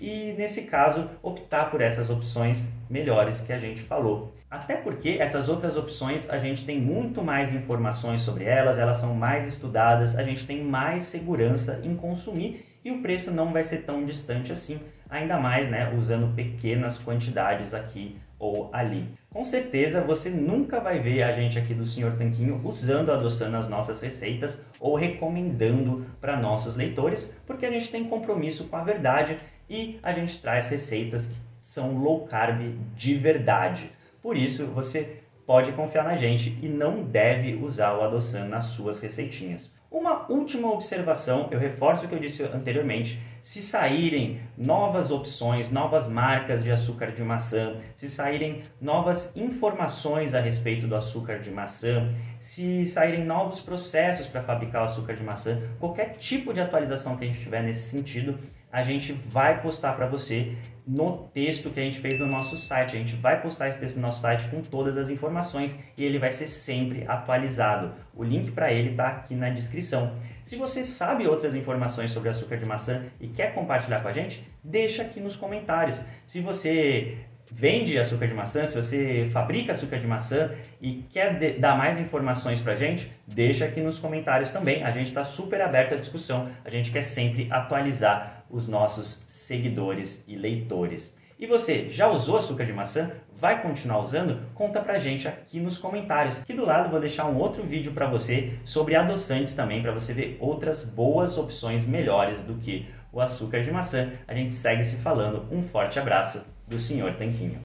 e, 0.00 0.34
nesse 0.36 0.62
caso, 0.62 1.08
optar 1.22 1.70
por 1.70 1.80
essas 1.80 2.10
opções 2.10 2.72
melhores 2.90 3.40
que 3.40 3.52
a 3.52 3.58
gente 3.58 3.80
falou. 3.80 4.34
Até 4.50 4.74
porque 4.76 5.16
essas 5.20 5.48
outras 5.48 5.76
opções 5.76 6.28
a 6.28 6.38
gente 6.38 6.64
tem 6.64 6.80
muito 6.80 7.22
mais 7.22 7.54
informações 7.54 8.22
sobre 8.22 8.44
elas, 8.44 8.78
elas 8.78 8.96
são 8.96 9.14
mais 9.14 9.46
estudadas, 9.46 10.18
a 10.18 10.24
gente 10.24 10.44
tem 10.44 10.62
mais 10.62 11.04
segurança 11.04 11.80
em 11.84 11.94
consumir 11.94 12.66
e 12.84 12.90
o 12.90 13.00
preço 13.00 13.30
não 13.30 13.52
vai 13.52 13.62
ser 13.62 13.78
tão 13.78 14.04
distante 14.04 14.52
assim, 14.52 14.80
ainda 15.08 15.38
mais 15.38 15.68
né, 15.68 15.92
usando 15.96 16.34
pequenas 16.34 16.98
quantidades 16.98 17.74
aqui 17.74 18.16
ou 18.38 18.68
ali. 18.72 19.06
Com 19.30 19.44
certeza 19.44 20.00
você 20.00 20.30
nunca 20.30 20.80
vai 20.80 20.98
ver 20.98 21.22
a 21.22 21.32
gente 21.32 21.58
aqui 21.58 21.72
do 21.72 21.86
Senhor 21.86 22.16
Tanquinho 22.16 22.60
usando, 22.64 23.12
adoçando 23.12 23.56
as 23.56 23.68
nossas 23.68 24.00
receitas 24.00 24.60
ou 24.80 24.96
recomendando 24.96 26.04
para 26.20 26.36
nossos 26.36 26.76
leitores, 26.76 27.32
porque 27.46 27.64
a 27.64 27.70
gente 27.70 27.90
tem 27.90 28.04
compromisso 28.04 28.64
com 28.68 28.76
a 28.76 28.82
verdade 28.82 29.38
e 29.70 29.98
a 30.02 30.12
gente 30.12 30.40
traz 30.40 30.66
receitas 30.68 31.26
que 31.26 31.36
são 31.62 31.96
low 31.98 32.26
carb 32.26 32.76
de 32.96 33.14
verdade. 33.14 33.90
Por 34.20 34.36
isso, 34.36 34.66
você 34.66 35.22
pode 35.46 35.72
confiar 35.72 36.04
na 36.04 36.16
gente 36.16 36.58
e 36.60 36.68
não 36.68 37.04
deve 37.04 37.54
usar 37.54 37.94
o 37.94 38.02
adoçan 38.02 38.46
nas 38.46 38.64
suas 38.66 39.00
receitinhas. 39.00 39.72
Uma 39.92 40.24
última 40.32 40.72
observação, 40.72 41.48
eu 41.50 41.58
reforço 41.58 42.06
o 42.06 42.08
que 42.08 42.14
eu 42.14 42.18
disse 42.18 42.42
anteriormente, 42.44 43.20
se 43.42 43.60
saírem 43.60 44.40
novas 44.56 45.10
opções, 45.10 45.70
novas 45.70 46.08
marcas 46.08 46.64
de 46.64 46.72
açúcar 46.72 47.12
de 47.12 47.22
maçã, 47.22 47.76
se 47.94 48.08
saírem 48.08 48.62
novas 48.80 49.36
informações 49.36 50.32
a 50.32 50.40
respeito 50.40 50.86
do 50.86 50.96
açúcar 50.96 51.40
de 51.40 51.50
maçã, 51.50 52.10
se 52.40 52.86
saírem 52.86 53.22
novos 53.26 53.60
processos 53.60 54.26
para 54.26 54.42
fabricar 54.42 54.80
o 54.80 54.86
açúcar 54.86 55.12
de 55.12 55.22
maçã, 55.22 55.60
qualquer 55.78 56.16
tipo 56.16 56.54
de 56.54 56.62
atualização 56.62 57.18
que 57.18 57.24
a 57.24 57.26
gente 57.26 57.40
tiver 57.40 57.62
nesse 57.62 57.90
sentido, 57.90 58.38
a 58.72 58.82
gente 58.82 59.12
vai 59.12 59.60
postar 59.60 59.92
para 59.92 60.06
você 60.06 60.56
no 60.86 61.28
texto 61.32 61.70
que 61.70 61.80
a 61.80 61.82
gente 61.82 61.98
fez 61.98 62.18
no 62.18 62.26
nosso 62.26 62.56
site. 62.56 62.96
A 62.96 62.98
gente 62.98 63.14
vai 63.14 63.40
postar 63.40 63.68
esse 63.68 63.78
texto 63.78 63.96
no 63.96 64.02
nosso 64.02 64.20
site 64.20 64.48
com 64.48 64.60
todas 64.62 64.96
as 64.96 65.08
informações 65.08 65.78
e 65.96 66.04
ele 66.04 66.18
vai 66.18 66.30
ser 66.30 66.46
sempre 66.46 67.04
atualizado. 67.06 67.92
O 68.14 68.24
link 68.24 68.50
para 68.50 68.72
ele 68.72 68.90
está 68.90 69.08
aqui 69.08 69.34
na 69.34 69.50
descrição. 69.50 70.16
Se 70.44 70.56
você 70.56 70.84
sabe 70.84 71.26
outras 71.26 71.54
informações 71.54 72.10
sobre 72.10 72.28
açúcar 72.28 72.56
de 72.56 72.66
maçã 72.66 73.04
e 73.20 73.28
quer 73.28 73.54
compartilhar 73.54 74.00
com 74.00 74.08
a 74.08 74.12
gente, 74.12 74.44
deixa 74.62 75.02
aqui 75.02 75.20
nos 75.20 75.36
comentários. 75.36 76.04
Se 76.26 76.40
você 76.40 77.16
vende 77.54 77.98
açúcar 77.98 78.26
de 78.26 78.34
maçã, 78.34 78.66
se 78.66 78.74
você 78.74 79.28
fabrica 79.30 79.72
açúcar 79.72 79.98
de 79.98 80.06
maçã 80.06 80.50
e 80.80 81.04
quer 81.10 81.58
dar 81.58 81.76
mais 81.76 81.98
informações 81.98 82.60
para 82.60 82.72
a 82.72 82.76
gente, 82.76 83.12
deixa 83.26 83.66
aqui 83.66 83.80
nos 83.80 83.98
comentários 83.98 84.50
também. 84.50 84.82
A 84.82 84.90
gente 84.90 85.08
está 85.08 85.22
super 85.22 85.60
aberto 85.60 85.94
à 85.94 85.96
discussão, 85.96 86.48
a 86.64 86.70
gente 86.70 86.90
quer 86.90 87.02
sempre 87.02 87.48
atualizar 87.50 88.41
os 88.52 88.68
nossos 88.68 89.24
seguidores 89.26 90.24
e 90.28 90.36
leitores. 90.36 91.16
E 91.38 91.46
você, 91.46 91.88
já 91.88 92.06
usou 92.08 92.36
açúcar 92.36 92.64
de 92.64 92.72
maçã? 92.72 93.10
Vai 93.32 93.60
continuar 93.60 93.98
usando? 93.98 94.46
Conta 94.54 94.80
pra 94.80 95.00
gente 95.00 95.26
aqui 95.26 95.58
nos 95.58 95.76
comentários. 95.76 96.38
Aqui 96.38 96.52
do 96.52 96.64
lado 96.64 96.88
vou 96.88 97.00
deixar 97.00 97.26
um 97.26 97.36
outro 97.36 97.64
vídeo 97.64 97.92
para 97.92 98.06
você 98.06 98.52
sobre 98.64 98.94
adoçantes 98.94 99.54
também, 99.54 99.82
para 99.82 99.90
você 99.90 100.12
ver 100.12 100.36
outras 100.38 100.84
boas 100.84 101.36
opções 101.38 101.88
melhores 101.88 102.40
do 102.42 102.54
que 102.54 102.86
o 103.10 103.20
açúcar 103.20 103.60
de 103.62 103.72
maçã. 103.72 104.12
A 104.28 104.34
gente 104.34 104.54
segue 104.54 104.84
se 104.84 105.02
falando. 105.02 105.44
Um 105.50 105.64
forte 105.64 105.98
abraço 105.98 106.46
do 106.68 106.78
Senhor 106.78 107.14
Tanquinho. 107.14 107.60